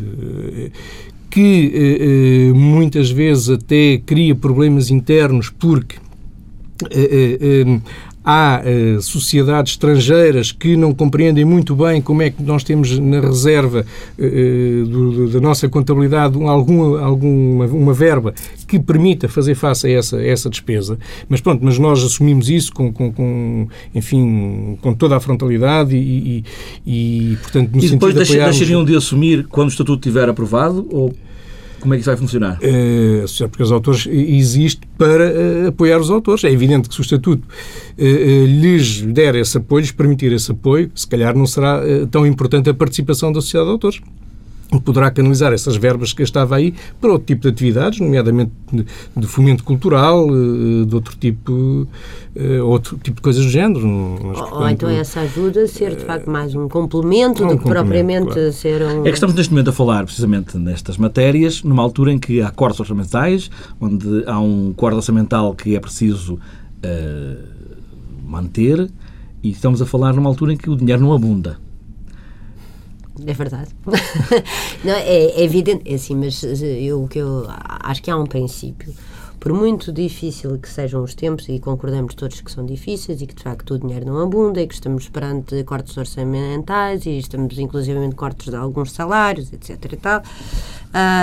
que 1.32 2.54
muitas 2.56 3.12
vezes 3.12 3.50
até 3.50 3.98
cria 4.06 4.34
problemas 4.34 4.90
internos 4.90 5.50
porque 5.50 5.98
há 8.26 8.62
uh, 8.66 9.02
sociedades 9.02 9.74
estrangeiras 9.74 10.52
que 10.52 10.76
não 10.76 10.94
compreendem 10.94 11.46
muito 11.46 11.76
bem 11.76 12.02
como 12.02 12.24
é 12.24 12.32
que 12.32 12.42
nós 12.42 12.64
temos 12.64 12.98
na 12.98 13.20
reserva 13.20 13.86
uh, 14.18 14.86
do, 14.86 15.30
da 15.30 15.40
nossa 15.40 15.70
contabilidade 15.70 16.42
algum, 16.44 16.98
alguma 16.98 17.66
uma 17.66 17.94
verba 17.94 18.34
que 18.68 18.80
permita 18.80 19.30
fazer 19.30 19.54
face 19.54 19.86
a 19.86 19.92
essa, 19.92 20.18
a 20.18 20.26
essa 20.26 20.50
despesa. 20.50 20.98
Mas 21.30 21.40
pronto, 21.40 21.64
mas 21.64 21.78
nós 21.78 22.04
assumimos 22.04 22.50
isso 22.50 22.74
com, 22.74 22.92
com, 22.92 23.12
com 23.12 23.68
enfim, 23.94 24.78
com 24.82 24.94
toda 24.94 25.16
a 25.16 25.20
frontalidade 25.20 25.96
e, 25.96 26.44
e, 26.86 27.32
e 27.32 27.38
portanto, 27.38 27.72
no 27.72 27.84
e 27.84 27.90
depois 27.90 28.14
sentido 28.14 28.24
de 28.26 28.32
apoiarmos... 28.32 28.58
deixariam 28.58 28.84
de 28.84 28.96
assumir 28.96 29.46
quando 29.48 29.68
o 29.68 29.72
Estatuto 29.72 30.00
estiver 30.00 30.28
aprovado 30.28 30.88
ou 30.90 31.14
como 31.86 31.94
é 31.94 31.98
que 31.98 32.02
isso 32.02 32.10
vai 32.10 32.18
funcionar? 32.18 32.60
A 33.24 33.28
Sociedade 33.28 33.64
os 33.64 33.72
Autores 33.72 34.08
existe 34.08 34.82
para 34.98 35.32
uh, 35.32 35.68
apoiar 35.68 36.00
os 36.00 36.10
autores. 36.10 36.44
É 36.44 36.52
evidente 36.52 36.90
que 36.90 36.96
se 36.96 37.02
o 37.02 37.04
Estatuto 37.04 37.44
uh, 37.48 38.46
lhes 38.46 39.02
der 39.02 39.36
esse 39.36 39.58
apoio, 39.58 39.82
lhes 39.82 39.92
permitir 39.92 40.32
esse 40.34 40.52
apoio, 40.52 40.92
se 40.96 41.08
calhar 41.08 41.36
não 41.36 41.46
será 41.46 41.82
tão 42.10 42.26
importante 42.26 42.70
a 42.70 42.74
participação 42.74 43.32
da 43.32 43.40
Sociedade 43.40 43.68
de 43.68 43.74
Autores. 43.74 44.02
Poderá 44.80 45.12
canalizar 45.12 45.54
essas 45.54 45.76
verbas 45.76 46.14
que 46.14 46.24
estava 46.24 46.56
aí 46.56 46.74
para 47.00 47.12
outro 47.12 47.26
tipo 47.26 47.44
de 47.44 47.50
atividades, 47.50 48.00
nomeadamente 48.00 48.52
de, 49.16 49.28
fomento 49.28 49.64
cultural, 49.64 50.28
eh, 50.28 50.86
de 50.86 50.96
outro 50.96 51.16
tipo, 51.18 51.88
eh, 52.36 52.62
outro 52.62 52.98
tipo 52.98 53.18
de 53.18 53.22
coisas 53.22 53.44
do 53.44 53.50
género. 53.50 53.86
Mas, 53.88 54.38
portanto, 54.40 54.62
ou, 54.62 54.70
então 54.70 54.90
essa 54.90 55.22
ajuda 55.22 55.68
ser 55.68 55.96
de 55.96 56.06
facto 56.06 56.30
mais 56.30 56.56
um 56.56 56.68
complemento 56.68 57.44
um 57.44 57.48
do 57.48 57.58
que 57.58 57.64
propriamente 57.64 58.34
claro. 58.34 58.54
ser 58.54 58.82
um. 58.82 59.02
É 59.02 59.10
que 59.10 59.16
estamos 59.16 59.36
neste 59.36 59.52
momento 59.52 59.70
a 59.70 59.74
falar 59.74 60.06
precisamente 60.06 60.58
nestas 60.58 60.98
matérias, 60.98 61.64
numa 61.64 61.84
altura 61.84 62.12
em 62.12 62.20
que 62.20 62.42
há 62.42 62.52
cortes 62.52 62.80
orçamentais, 62.80 63.50
onde 63.80 64.24
há 64.26 64.40
um 64.40 64.74
corte 64.74 64.96
orçamental 64.96 65.54
que 65.54 65.76
é 65.76 65.80
preciso 65.80 66.36
uh, 66.36 67.44
manter, 68.26 68.90
e 69.44 69.50
estamos 69.52 69.82
a 69.82 69.86
falar 69.86 70.14
numa 70.14 70.30
altura 70.30 70.54
em 70.54 70.58
que 70.58 70.70
o 70.70 70.76
dinheiro 70.76 71.02
não 71.02 71.14
abunda. 71.14 71.65
É 73.26 73.34
verdade. 73.34 73.70
não, 74.84 74.94
é, 74.94 75.26
é, 75.26 75.44
evidente, 75.44 75.90
é 75.90 75.96
assim, 75.96 76.16
mas 76.16 76.44
eu, 76.44 77.08
que 77.08 77.20
eu 77.20 77.46
acho 77.48 78.02
que 78.02 78.12
há 78.12 78.18
um 78.18 78.26
princípio. 78.26 78.94
Por 79.40 79.54
muito 79.54 79.92
difícil 79.92 80.58
que 80.58 80.68
sejam 80.68 81.04
os 81.04 81.14
tempos, 81.14 81.48
e 81.50 81.60
concordamos 81.60 82.16
todos 82.16 82.42
que 82.42 82.52
são 82.52 82.66
difíceis 82.66 83.22
e 83.22 83.28
que 83.28 83.36
de 83.36 83.44
facto 83.44 83.76
o 83.76 83.80
dinheiro 83.80 84.04
não 84.04 84.20
abunda 84.20 84.60
e 84.60 84.68
que 84.68 84.74
estamos 84.74 85.08
perante 85.08 85.64
cortes 85.64 85.96
orçamentais 85.96 87.06
e 87.06 87.20
estamos 87.20 87.60
inclusivamente 87.60 88.16
cortes 88.16 88.50
de 88.50 88.56
alguns 88.56 88.92
salários, 88.92 89.54
etc. 89.54 89.94
e 89.94 89.98
tal, 89.98 90.20
uh, 90.20 90.24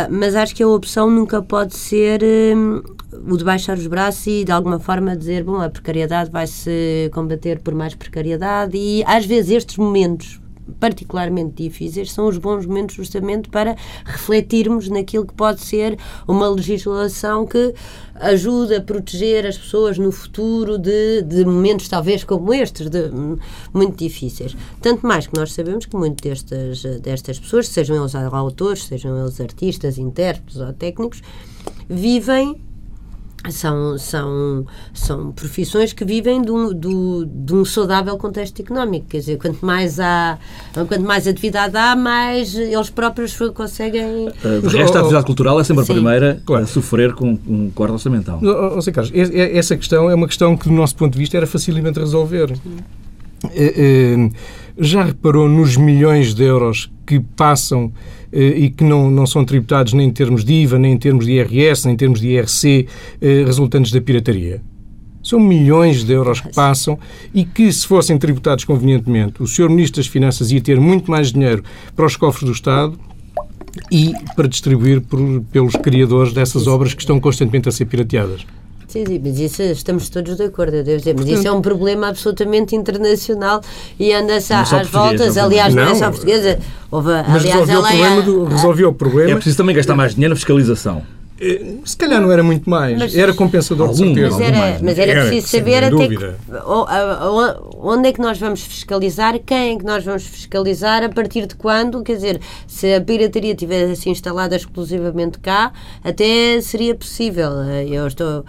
mas 0.09 0.37
acho 0.37 0.55
que 0.55 0.63
a 0.63 0.69
opção 0.69 1.11
nunca 1.11 1.43
pode 1.43 1.75
ser 1.75 2.23
um, 2.57 2.81
o 3.29 3.37
de 3.37 3.43
baixar 3.43 3.77
os 3.77 3.89
braços 3.89 4.25
e 4.29 4.45
de 4.45 4.53
alguma 4.53 4.79
forma 4.79 5.17
dizer, 5.17 5.43
bom, 5.43 5.61
a 5.61 5.69
precariedade 5.69 6.31
vai-se 6.31 7.11
combater 7.13 7.59
por 7.59 7.75
mais 7.75 7.97
precariedade 7.97 8.77
e 8.77 9.03
às 9.05 9.27
vezes 9.27 9.51
estes 9.51 9.77
momentos 9.77 10.41
particularmente 10.79 11.63
difíceis 11.63 12.13
são 12.13 12.29
os 12.29 12.39
bons 12.39 12.67
momentos 12.67 12.95
justamente 12.95 13.49
para 13.49 13.77
refletirmos 14.05 14.89
naquilo 14.89 15.27
que 15.27 15.35
pode 15.35 15.61
ser 15.61 15.99
uma 16.27 16.49
legislação 16.49 17.47
que 17.47 17.75
ajuda 18.15 18.79
a 18.79 18.81
proteger 18.81 19.47
as 19.47 19.59
pessoas 19.59 19.99
no 19.99 20.13
futuro 20.13 20.79
de, 20.79 21.23
de 21.23 21.45
momentos 21.45 21.89
talvez 21.89 22.25
como 22.25 22.53
estes, 22.55 22.89
de, 22.89 23.11
muito 23.73 23.97
difíceis. 23.97 24.57
Tanto 24.81 25.07
mais 25.07 25.27
que 25.27 25.37
nós 25.39 25.53
sabemos 25.53 25.87
que 25.87 25.97
muitas 25.97 26.43
destas, 26.43 27.01
destas 27.01 27.39
pessoas, 27.39 27.69
sejam 27.69 27.97
eles 27.97 28.15
autores, 28.15 28.85
sejam 28.85 29.19
eles 29.19 29.41
artistas, 29.41 29.99
intérpretes 29.99 30.57
ou 30.57 30.73
técnicos, 30.73 31.23
vivem 31.89 32.61
são, 33.51 33.99
são, 33.99 34.65
são 34.93 35.33
profissões 35.33 35.93
que 35.93 36.05
vivem 36.05 36.43
de 36.43 36.51
um, 36.51 36.73
de, 36.73 37.27
de 37.27 37.55
um 37.55 37.65
saudável 37.65 38.17
contexto 38.17 38.61
económico. 38.61 39.07
Quer 39.09 39.19
dizer, 39.19 39.39
quanto 39.39 39.65
mais, 39.65 39.99
há, 39.99 40.39
quanto 40.75 41.01
mais 41.01 41.27
atividade 41.27 41.77
há, 41.77 41.97
mais 41.97 42.55
eles 42.55 42.91
próprios 42.91 43.37
conseguem. 43.55 44.29
Uh, 44.29 44.69
de 44.69 44.77
resto, 44.77 44.97
a 44.97 45.01
atividade 45.01 45.27
cultural 45.27 45.61
é 45.61 45.65
sempre 45.65 45.85
Sim. 45.85 45.93
a 45.93 45.95
primeira 45.95 46.43
claro. 46.45 46.65
a 46.65 46.67
sofrer 46.67 47.15
com 47.15 47.39
um 47.47 47.71
quarto 47.71 47.95
orçamental. 47.95 48.41
Oh, 48.43 48.79
oh, 48.79 48.93
Carlos, 48.93 49.13
essa 49.15 49.77
questão 49.77 50.11
é 50.11 50.15
uma 50.15 50.27
questão 50.27 50.57
que, 50.57 50.69
do 50.69 50.75
nosso 50.75 50.95
ponto 50.97 51.13
de 51.13 51.19
vista, 51.19 51.37
era 51.37 51.47
facilmente 51.47 51.99
resolver. 51.99 52.53
Eh, 53.51 53.75
eh, 53.77 54.31
já 54.79 55.05
reparou 55.05 55.49
nos 55.49 55.77
milhões 55.77 56.35
de 56.35 56.45
euros 56.45 56.91
que 57.07 57.19
passam 57.21 57.93
eh, 57.95 58.22
e 58.33 58.71
que 58.71 58.83
não, 58.83 59.11
não 59.11 59.27
são 59.27 59.45
tributados 59.45 59.93
nem 59.93 60.09
em 60.09 60.13
termos 60.13 60.45
de 60.45 60.53
IVA, 60.53 60.79
nem 60.79 60.93
em 60.95 60.99
termos 60.99 61.27
de 61.27 61.33
IRS, 61.33 61.85
nem 61.85 61.95
em 61.95 61.97
termos 61.97 62.21
de 62.21 62.29
IRC, 62.29 62.87
resultantes 63.45 63.93
da 63.93 64.01
pirataria? 64.01 64.63
São 65.23 65.39
milhões 65.39 66.03
de 66.03 66.13
euros 66.13 66.41
que 66.41 66.53
passam 66.53 66.99
e 67.33 67.45
que, 67.45 67.73
se 67.73 67.87
fossem 67.87 68.19
tributados 68.19 68.65
convenientemente, 68.65 69.41
o 69.41 69.47
Sr. 69.47 69.69
Ministro 69.69 70.03
das 70.03 70.09
Finanças 70.09 70.51
ia 70.51 70.61
ter 70.61 70.81
muito 70.81 71.11
mais 71.11 71.33
dinheiro 71.33 71.63
para 71.95 72.07
os 72.07 72.17
cofres 72.17 72.45
do 72.45 72.53
Estado 72.53 72.99
e 73.91 74.13
para 74.35 74.49
distribuir 74.49 75.01
por, 75.01 75.21
pelos 75.53 75.77
criadores 75.77 76.33
dessas 76.33 76.67
obras 76.67 76.93
que 76.93 77.03
estão 77.03 77.21
constantemente 77.21 77.69
a 77.69 77.73
ser 77.73 77.85
pirateadas. 77.85 78.45
Sim, 78.93 79.07
sim, 79.07 79.19
mas 79.25 79.39
isso 79.39 79.63
estamos 79.63 80.11
todos 80.11 80.37
de 80.37 80.45
acordo, 80.45 80.77
eu 80.77 80.85
devo 80.85 80.99
dizer. 80.99 81.15
Mas 81.17 81.27
isso 81.27 81.49
é 81.49 81.51
um 81.51 81.63
problema 81.63 82.09
absolutamente 82.09 82.77
internacional 82.77 83.63
e 83.99 84.13
anda-se 84.13 84.53
às 84.53 84.69
voltas. 84.91 85.39
Aliás, 85.39 85.75
não, 85.75 85.83
não 85.83 85.93
é 85.93 85.95
só 85.95 86.11
portuguesa. 86.11 86.59
Houve, 86.91 87.09
mas 87.09 87.43
aliás, 87.43 87.61
resolveu, 87.61 87.81
o 87.81 87.83
problema 87.83 88.17
é... 88.17 88.23
do, 88.23 88.45
resolveu 88.45 88.89
o 88.91 88.95
problema. 88.95 89.31
É 89.31 89.35
preciso 89.35 89.57
também 89.57 89.75
gastar 89.75 89.97
mais 89.97 90.15
dinheiro 90.15 90.35
na 90.35 90.37
fiscalização. 90.37 91.03
Eh, 91.41 91.79
se 91.87 91.97
calhar 91.97 92.21
não 92.21 92.31
era 92.31 92.43
muito 92.43 92.69
mais, 92.69 92.99
mas, 92.99 93.17
era 93.17 93.33
compensador 93.33 93.89
algum, 93.89 94.13
de 94.13 94.21
certeza. 94.21 94.39
Mas 94.39 94.41
era, 94.47 94.79
mas 94.83 94.99
era 94.99 95.21
preciso 95.23 95.49
saber 95.49 95.85
até 95.85 96.09
que, 96.09 96.19
onde 97.79 98.09
é 98.09 98.13
que 98.13 98.21
nós 98.21 98.39
vamos 98.39 98.63
fiscalizar, 98.63 99.39
quem 99.39 99.75
é 99.75 99.79
que 99.79 99.85
nós 99.87 100.05
vamos 100.05 100.25
fiscalizar, 100.25 101.03
a 101.03 101.09
partir 101.09 101.47
de 101.47 101.55
quando, 101.55 102.03
quer 102.03 102.17
dizer, 102.17 102.41
se 102.67 102.93
a 102.93 103.01
pirataria 103.01 103.55
tivesse 103.55 104.11
instalada 104.11 104.55
exclusivamente 104.55 105.39
cá, 105.39 105.73
até 106.05 106.61
seria 106.61 106.95
possível. 106.95 107.51
Eu 107.91 108.07
estou 108.07 108.45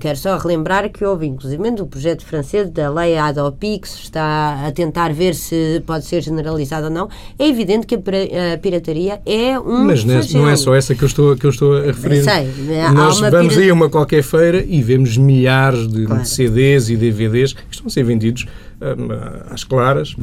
Quero 0.00 0.18
só 0.18 0.36
relembrar 0.36 0.90
que 0.90 1.04
houve, 1.04 1.26
inclusive, 1.26 1.62
o 1.80 1.86
projeto 1.86 2.24
francês 2.24 2.68
da 2.70 2.90
lei 2.90 3.16
ADOPI, 3.16 3.78
que 3.78 3.88
se 3.88 4.02
está 4.02 4.66
a 4.66 4.72
tentar 4.72 5.12
ver 5.12 5.34
se 5.34 5.82
pode 5.86 6.04
ser 6.04 6.22
generalizado 6.22 6.86
ou 6.86 6.90
não. 6.90 7.08
É 7.38 7.46
evidente 7.48 7.86
que 7.86 7.94
a 7.94 8.58
pirataria 8.60 9.20
é 9.24 9.58
um. 9.58 9.84
Mas 9.84 10.04
não 10.04 10.48
é 10.48 10.56
só 10.56 10.74
essa 10.74 10.94
que 10.94 11.02
eu 11.02 11.06
estou, 11.06 11.36
que 11.36 11.46
eu 11.46 11.50
estou 11.50 11.76
a 11.76 11.82
referir. 11.82 12.24
Sei, 12.24 12.48
Nós 12.92 13.20
vamos 13.20 13.56
aí 13.56 13.70
a 13.70 13.74
uma 13.74 13.88
qualquer 13.88 14.22
feira 14.22 14.64
e 14.66 14.82
vemos 14.82 15.16
milhares 15.16 15.86
de, 15.88 16.04
claro. 16.04 16.22
de 16.22 16.28
CDs 16.28 16.88
e 16.88 16.96
DVDs 16.96 17.52
que 17.52 17.62
estão 17.70 17.86
a 17.86 17.90
ser 17.90 18.02
vendidos 18.02 18.46
um, 18.80 19.52
às 19.52 19.62
claras 19.62 20.16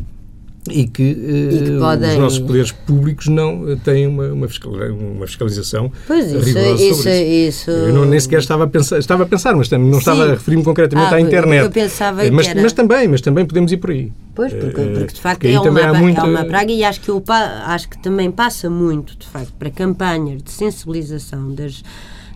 e 0.72 0.88
que, 0.88 1.04
e 1.04 1.64
que 1.66 1.78
podem... 1.80 2.12
os 2.12 2.18
nossos 2.18 2.40
poderes 2.40 2.72
públicos 2.72 3.28
não 3.28 3.78
têm 3.78 4.08
uma, 4.08 4.28
uma, 4.28 4.48
fiscalização 5.28 5.92
pois 6.08 6.32
isso, 6.32 6.40
rigorosa 6.40 6.84
isso, 6.84 6.96
sobre 6.96 7.48
isso. 7.48 7.72
isso. 7.72 7.72
Eu 7.72 7.94
não, 7.94 8.06
nem 8.06 8.20
sequer 8.20 8.40
estava 8.40 8.64
a 8.64 8.68
pensar, 8.68 9.00
estava 9.00 9.24
a 9.24 9.26
pensar 9.26 9.56
mas 9.56 9.70
não 9.70 9.92
Sim. 9.92 9.98
estava 9.98 10.24
a 10.26 10.30
referir-me 10.30 10.64
concretamente 10.64 11.14
ah, 11.14 11.18
à 11.18 11.22
internet. 11.22 11.64
Eu 11.64 11.72
pensava 11.72 12.24
mas, 12.32 12.48
era... 12.48 12.62
mas 12.62 12.74
também, 12.74 13.08
mas 13.08 13.22
também 13.22 13.46
podemos 13.46 13.72
ir 13.72 13.78
por 13.78 13.92
aí. 13.92 14.12
Pois, 14.34 14.54
porque, 14.54 14.82
eh, 14.82 14.94
porque 14.94 15.14
de 15.14 15.22
facto 15.22 15.42
porque 15.42 15.54
é, 15.54 15.60
uma, 15.60 15.94
muita... 15.94 16.22
é 16.22 16.24
uma 16.24 16.46
praga 16.46 16.72
e 16.72 16.84
acho 16.84 17.02
que, 17.02 17.12
o, 17.12 17.22
acho 17.66 17.90
que 17.90 17.98
também 18.02 18.32
passa 18.32 18.70
muito, 18.70 19.18
de 19.18 19.28
facto, 19.28 19.54
para 19.60 19.70
campanhas 19.70 20.42
de 20.42 20.52
sensibilização 20.52 21.54
das 21.54 21.84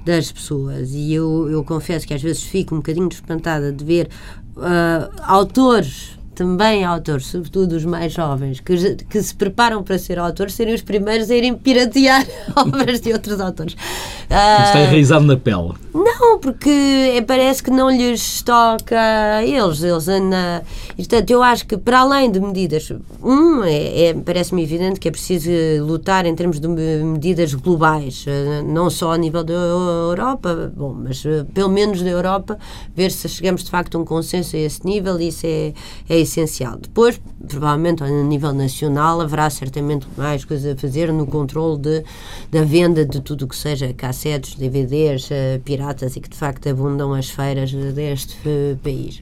das 0.05 0.31
pessoas 0.31 0.91
e 0.93 1.13
eu, 1.13 1.49
eu 1.49 1.63
confesso 1.63 2.05
que 2.05 2.13
às 2.13 2.21
vezes 2.21 2.43
fico 2.43 2.75
um 2.75 2.77
bocadinho 2.77 3.09
espantada 3.11 3.71
de 3.71 3.83
ver 3.83 4.07
uh, 4.55 5.11
autores 5.23 6.15
também 6.35 6.83
autores, 6.83 7.27
sobretudo 7.27 7.75
os 7.75 7.85
mais 7.85 8.13
jovens, 8.13 8.59
que, 8.59 8.95
que 8.95 9.23
se 9.23 9.33
preparam 9.33 9.81
para 9.81 9.97
ser 9.97 10.19
autores, 10.19 10.53
serem 10.53 10.73
os 10.73 10.81
primeiros 10.81 11.31
a 11.31 11.35
irem 11.35 11.55
piratear 11.55 12.25
obras 12.55 12.99
de 12.99 13.13
outros 13.13 13.39
autores. 13.39 13.73
Uh, 13.73 14.63
está 14.65 14.81
enraizado 14.81 15.25
na 15.25 15.37
pele. 15.37 15.73
Não, 15.93 16.39
porque 16.39 16.69
é, 16.69 17.21
parece 17.21 17.63
que 17.63 17.71
não 17.71 17.89
lhes 17.89 18.41
toca 18.41 18.99
a 18.99 19.45
eles. 19.45 19.81
eles 19.81 20.07
na, 20.07 20.61
portanto, 20.95 21.31
eu 21.31 21.41
acho 21.41 21.65
que, 21.65 21.77
para 21.77 21.99
além 22.01 22.29
de 22.29 22.39
medidas, 22.39 22.91
um, 23.23 23.63
é, 23.63 24.07
é 24.07 24.13
parece-me 24.13 24.61
evidente 24.61 24.99
que 24.99 25.07
é 25.07 25.11
preciso 25.11 25.49
lutar 25.79 26.25
em 26.25 26.35
termos 26.35 26.59
de 26.59 26.67
medidas 26.67 27.53
globais, 27.53 28.25
ah, 28.27 28.63
não 28.63 28.89
só 28.89 29.13
a 29.13 29.17
nível 29.17 29.43
da 29.43 29.53
Europa, 29.53 30.71
bom, 30.75 30.93
mas 30.93 31.23
ah, 31.25 31.45
pelo 31.53 31.69
menos 31.69 32.01
da 32.01 32.09
Europa, 32.09 32.57
ver 32.95 33.11
se 33.11 33.27
chegamos 33.29 33.63
de 33.63 33.69
facto 33.69 33.97
a 33.97 34.01
um 34.01 34.05
consenso 34.05 34.55
a 34.55 34.59
esse 34.59 34.85
nível, 34.85 35.19
isso 35.19 35.45
é, 35.45 35.73
é 36.09 36.19
essencial. 36.25 36.77
Depois, 36.77 37.19
provavelmente, 37.47 38.03
a 38.03 38.07
nível 38.07 38.53
nacional, 38.53 39.21
haverá 39.21 39.49
certamente 39.49 40.07
mais 40.17 40.43
coisas 40.43 40.73
a 40.73 40.77
fazer 40.77 41.11
no 41.11 41.25
controle 41.25 41.79
de, 41.79 42.03
da 42.51 42.63
venda 42.63 43.05
de 43.05 43.21
tudo 43.21 43.45
o 43.45 43.47
que 43.47 43.55
seja 43.55 43.93
cassetes, 43.93 44.55
DVDs, 44.55 45.29
eh, 45.31 45.59
piratas 45.63 46.15
e 46.15 46.19
que 46.19 46.29
de 46.29 46.37
facto 46.37 46.67
abundam 46.69 47.13
as 47.13 47.29
feiras 47.29 47.71
deste 47.71 48.35
uh, 48.47 48.77
país. 48.83 49.21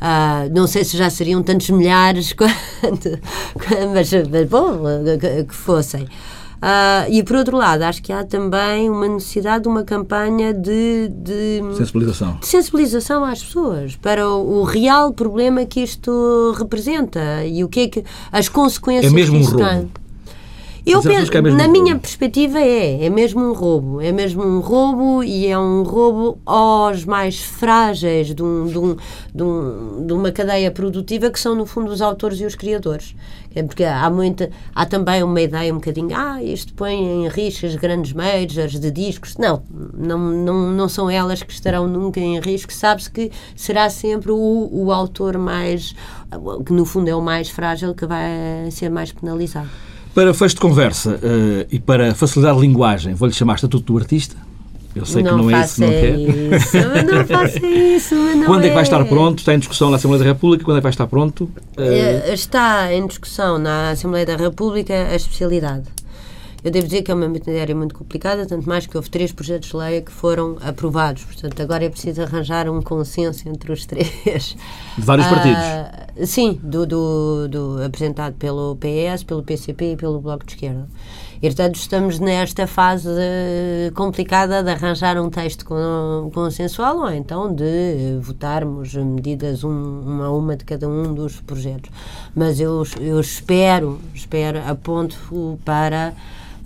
Uh, 0.00 0.48
não 0.54 0.66
sei 0.66 0.82
se 0.82 0.96
já 0.96 1.10
seriam 1.10 1.42
tantos 1.42 1.68
milhares 1.70 2.32
quanto, 2.34 3.18
mas, 3.92 4.10
mas 4.30 4.48
bom, 4.48 4.78
que 5.46 5.54
fossem. 5.54 6.06
Uh, 6.60 7.10
e 7.10 7.22
por 7.22 7.36
outro 7.36 7.56
lado, 7.56 7.82
acho 7.82 8.02
que 8.02 8.12
há 8.12 8.22
também 8.22 8.90
uma 8.90 9.08
necessidade 9.08 9.62
de 9.62 9.68
uma 9.68 9.82
campanha 9.82 10.52
de, 10.52 11.08
de 11.08 11.62
sensibilização. 11.74 12.36
De 12.36 12.46
sensibilização 12.46 13.24
às 13.24 13.42
pessoas 13.42 13.96
para 13.96 14.28
o, 14.28 14.60
o, 14.60 14.64
real 14.64 15.10
problema 15.10 15.64
que 15.64 15.80
isto 15.80 16.54
representa 16.58 17.44
e 17.46 17.64
o 17.64 17.68
que 17.68 17.80
é 17.80 17.88
que 17.88 18.04
as 18.30 18.50
consequências 18.50 19.10
é 19.10 19.14
mesmo 19.14 19.38
que 19.38 19.42
um 19.42 19.46
roubo. 19.46 19.66
tem. 19.66 19.90
Eu 20.90 21.02
penso, 21.02 21.32
é 21.32 21.40
na 21.40 21.68
minha 21.68 21.98
perspectiva 21.98 22.58
é, 22.60 23.04
é 23.04 23.10
mesmo 23.10 23.40
um 23.40 23.52
roubo, 23.52 24.00
é 24.00 24.12
mesmo 24.12 24.42
um 24.42 24.60
roubo 24.60 25.22
e 25.22 25.46
é 25.46 25.58
um 25.58 25.82
roubo 25.82 26.38
aos 26.44 27.04
mais 27.04 27.40
frágeis 27.40 28.34
de, 28.34 28.42
um, 28.42 28.66
de, 28.66 28.78
um, 28.78 28.96
de, 29.34 29.42
um, 29.42 30.06
de 30.06 30.12
uma 30.12 30.32
cadeia 30.32 30.70
produtiva 30.70 31.30
que 31.30 31.38
são 31.38 31.54
no 31.54 31.66
fundo 31.66 31.90
os 31.90 32.02
autores 32.02 32.40
e 32.40 32.44
os 32.44 32.54
criadores. 32.54 33.14
É 33.54 33.62
porque 33.64 33.82
há 33.82 34.08
muita, 34.08 34.48
há 34.74 34.86
também 34.86 35.22
uma 35.24 35.40
ideia 35.40 35.72
um 35.72 35.76
bocadinho, 35.76 36.10
ah, 36.14 36.42
isto 36.42 36.72
põe 36.74 36.94
em 36.94 37.28
risco 37.28 37.66
as 37.66 37.74
grandes 37.74 38.12
majors 38.12 38.78
de 38.78 38.90
discos. 38.90 39.36
Não, 39.36 39.62
não, 39.92 40.18
não, 40.18 40.70
não 40.70 40.88
são 40.88 41.10
elas 41.10 41.42
que 41.42 41.52
estarão 41.52 41.88
nunca 41.88 42.20
em 42.20 42.38
risco. 42.38 42.72
Sabe-se 42.72 43.10
que 43.10 43.30
será 43.56 43.90
sempre 43.90 44.30
o, 44.30 44.68
o 44.70 44.92
autor 44.92 45.36
mais, 45.36 45.94
que 46.64 46.72
no 46.72 46.84
fundo 46.84 47.08
é 47.08 47.14
o 47.14 47.20
mais 47.20 47.50
frágil, 47.50 47.92
que 47.92 48.06
vai 48.06 48.70
ser 48.70 48.88
mais 48.88 49.10
penalizado. 49.10 49.68
Para 50.14 50.34
fecho 50.34 50.56
de 50.56 50.60
conversa 50.60 51.10
uh, 51.10 51.66
e 51.70 51.78
para 51.78 52.14
facilitar 52.14 52.54
a 52.54 52.58
linguagem, 52.58 53.14
vou-lhe 53.14 53.34
chamar 53.34 53.54
Estatuto 53.54 53.92
do 53.92 53.98
Artista. 53.98 54.36
Eu 54.94 55.06
sei 55.06 55.22
não 55.22 55.38
que 55.38 55.42
não 55.44 55.50
é 55.50 55.64
isso 55.64 55.74
que 55.76 55.80
não 55.80 55.88
quer. 55.88 56.18
Isso, 56.18 56.76
não 57.12 57.26
faça 57.38 57.66
isso. 57.66 58.14
Não 58.14 58.46
quando 58.46 58.64
é 58.64 58.68
que 58.68 58.74
vai 58.74 58.82
é. 58.82 58.82
estar 58.82 59.04
pronto? 59.04 59.38
Está 59.38 59.54
em 59.54 59.58
discussão 59.58 59.88
na 59.88 59.96
Assembleia 59.96 60.24
da 60.24 60.30
República? 60.30 60.64
Quando 60.64 60.78
é 60.78 60.80
que 60.80 60.82
vai 60.82 60.90
estar 60.90 61.06
pronto? 61.06 61.44
Uh... 61.78 62.32
Está 62.32 62.92
em 62.92 63.06
discussão 63.06 63.56
na 63.58 63.90
Assembleia 63.90 64.26
da 64.26 64.36
República 64.36 64.94
a 64.94 65.14
especialidade. 65.14 65.84
Eu 66.62 66.70
devo 66.70 66.86
dizer 66.86 67.02
que 67.02 67.10
é 67.10 67.14
uma 67.14 67.28
matéria 67.28 67.74
muito 67.74 67.94
complicada, 67.94 68.44
tanto 68.46 68.68
mais 68.68 68.86
que 68.86 68.94
houve 68.96 69.08
três 69.08 69.32
projetos 69.32 69.70
de 69.70 69.76
lei 69.76 70.02
que 70.02 70.12
foram 70.12 70.58
aprovados. 70.60 71.24
Portanto, 71.24 71.60
agora 71.62 71.84
é 71.84 71.88
preciso 71.88 72.22
arranjar 72.22 72.68
um 72.68 72.82
consenso 72.82 73.48
entre 73.48 73.72
os 73.72 73.86
três. 73.86 74.56
De 74.98 75.04
vários 75.04 75.26
uh, 75.26 75.30
partidos? 75.30 76.30
Sim, 76.30 76.60
do, 76.62 76.84
do, 76.84 77.48
do, 77.48 77.82
apresentado 77.82 78.34
pelo 78.34 78.76
PS, 78.76 79.22
pelo 79.22 79.42
PCP 79.42 79.92
e 79.92 79.96
pelo 79.96 80.20
Bloco 80.20 80.44
de 80.44 80.52
Esquerda. 80.52 80.86
E, 81.42 81.46
portanto, 81.46 81.76
estamos 81.76 82.18
nesta 82.18 82.66
fase 82.66 83.08
complicada 83.94 84.62
de 84.62 84.70
arranjar 84.70 85.18
um 85.18 85.30
texto 85.30 85.64
consensual 86.34 86.98
ou 86.98 87.10
então 87.10 87.50
de 87.54 88.18
votarmos 88.20 88.94
medidas 88.94 89.64
um, 89.64 89.70
uma 90.02 90.26
a 90.26 90.30
uma 90.30 90.54
de 90.54 90.66
cada 90.66 90.86
um 90.86 91.14
dos 91.14 91.40
projetos. 91.40 91.90
Mas 92.34 92.60
eu, 92.60 92.86
eu 93.00 93.18
espero, 93.18 93.98
espero, 94.14 94.58
aponto 94.68 95.58
para 95.64 96.12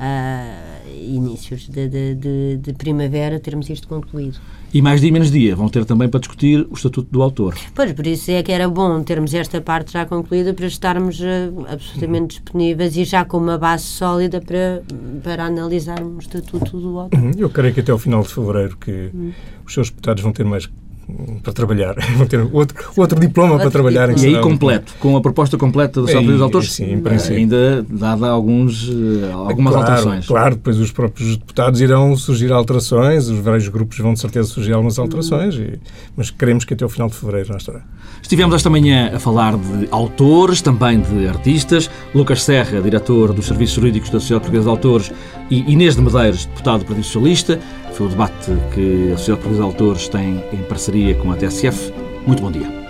uh, 0.05 0.91
inícios 0.97 1.69
de, 1.69 1.89
de, 1.89 2.15
de, 2.15 2.57
de, 2.59 2.73
primavera 2.75 3.41
termos 3.41 3.69
isto 3.71 3.89
concluído. 3.89 4.39
E 4.73 4.83
mais 4.83 5.01
dia 5.01 5.13
menos 5.13 5.31
dia 5.31 5.55
vão 5.55 5.69
ter 5.69 5.85
também 5.85 6.09
para 6.09 6.21
discutir 6.21 6.67
o 6.69 6.75
Estatuto 6.75 7.09
do 7.11 7.23
Autor. 7.23 7.55
Pois, 7.75 7.93
por 7.93 8.07
isso 8.07 8.31
é 8.31 8.43
que 8.43 8.53
era 8.53 8.69
bom 8.69 9.03
termos 9.03 9.33
esta 9.33 9.61
parte 9.61 9.93
já 9.93 10.05
concluída 10.05 10.53
para 10.53 10.67
estarmos 10.67 11.21
uh, 11.21 11.67
absolutamente 11.69 12.41
disponíveis 12.41 12.97
e 12.97 13.05
já 13.05 13.25
com 13.25 13.39
uma 13.39 13.57
base 13.57 13.85
sólida 13.85 14.41
para, 14.41 14.83
para 15.23 15.47
analisarmos 15.47 16.17
o 16.17 16.19
Estatuto 16.19 16.79
do 16.79 16.99
Autor. 16.99 17.19
Uhum. 17.19 17.33
Eu 17.37 17.49
creio 17.51 17.73
que 17.73 17.81
até 17.81 17.93
ao 17.93 17.99
final 17.99 18.23
de 18.23 18.29
fevereiro 18.29 18.77
que 18.77 19.11
uhum. 19.15 19.33
os 19.65 19.73
seus 19.73 19.91
deputados 19.91 20.23
vão 20.23 20.33
ter 20.33 20.45
mais 20.45 20.69
para 21.43 21.53
trabalhar. 21.53 21.95
Vão 22.17 22.27
ter 22.27 22.41
outro, 22.53 22.77
outro 22.97 23.21
diploma 23.21 23.59
para 23.59 23.71
trabalhar. 23.71 24.17
E 24.17 24.27
aí 24.27 24.41
completo, 24.41 24.95
com 24.99 25.17
a 25.17 25.21
proposta 25.21 25.57
completa 25.57 26.01
do 26.01 26.05
Associação 26.05 26.27
dos 26.27 26.41
Autores, 26.41 26.73
sim, 26.73 26.93
em 26.93 27.01
princípio. 27.01 27.37
ainda 27.37 27.85
dada 27.89 28.29
alguns, 28.29 28.89
eh, 28.89 29.33
algumas 29.33 29.75
claro, 29.75 29.91
alterações. 29.91 30.27
Claro, 30.27 30.55
depois 30.57 30.79
os 30.79 30.91
próprios 30.91 31.37
deputados 31.37 31.81
irão 31.81 32.17
surgir 32.17 32.53
alterações, 32.53 33.29
os 33.29 33.39
vários 33.39 33.69
grupos 33.69 33.99
vão 33.99 34.15
de 34.15 34.21
certeza 34.21 34.49
surgir 34.49 34.73
algumas 34.73 34.99
alterações, 34.99 35.55
e, 35.55 35.79
mas 36.17 36.31
queremos 36.31 36.65
que 36.65 36.75
até 36.75 36.85
o 36.85 36.89
final 36.89 37.09
de 37.09 37.15
fevereiro 37.15 37.51
não 37.51 37.57
estará. 37.57 37.83
Estivemos 38.23 38.55
esta 38.55 38.71
manhã 38.71 39.13
a 39.15 39.19
falar 39.19 39.57
de 39.57 39.87
autores, 39.91 40.63
também 40.63 41.01
de 41.01 41.29
artistas. 41.29 41.91
Lucas 42.15 42.43
Serra, 42.43 42.81
diretor 42.81 43.33
dos 43.35 43.47
Serviços 43.47 43.77
Jurídicos 43.77 44.09
da 44.09 44.19
Sociedade 44.19 44.45
Portuguesa 44.45 44.65
de 44.65 44.71
Autores, 44.71 45.13
e 45.51 45.71
Inês 45.71 45.95
de 45.95 46.01
Medeiros, 46.01 46.47
deputado 46.47 46.81
do 46.81 46.87
Partido 46.87 47.05
Socialista. 47.05 47.61
Foi 47.95 48.09
o 48.09 48.11
debate 48.11 48.51
que 48.75 49.13
a 49.13 49.17
Sociedade 49.17 49.43
Portuguesa 49.43 49.55
de 49.55 49.63
Autores 49.63 50.09
tem 50.09 50.45
em 50.53 50.63
parceria 50.65 51.15
com 51.15 51.31
a 51.31 51.37
TSF. 51.37 51.93
Muito 52.27 52.43
bom 52.43 52.51
dia. 52.51 52.84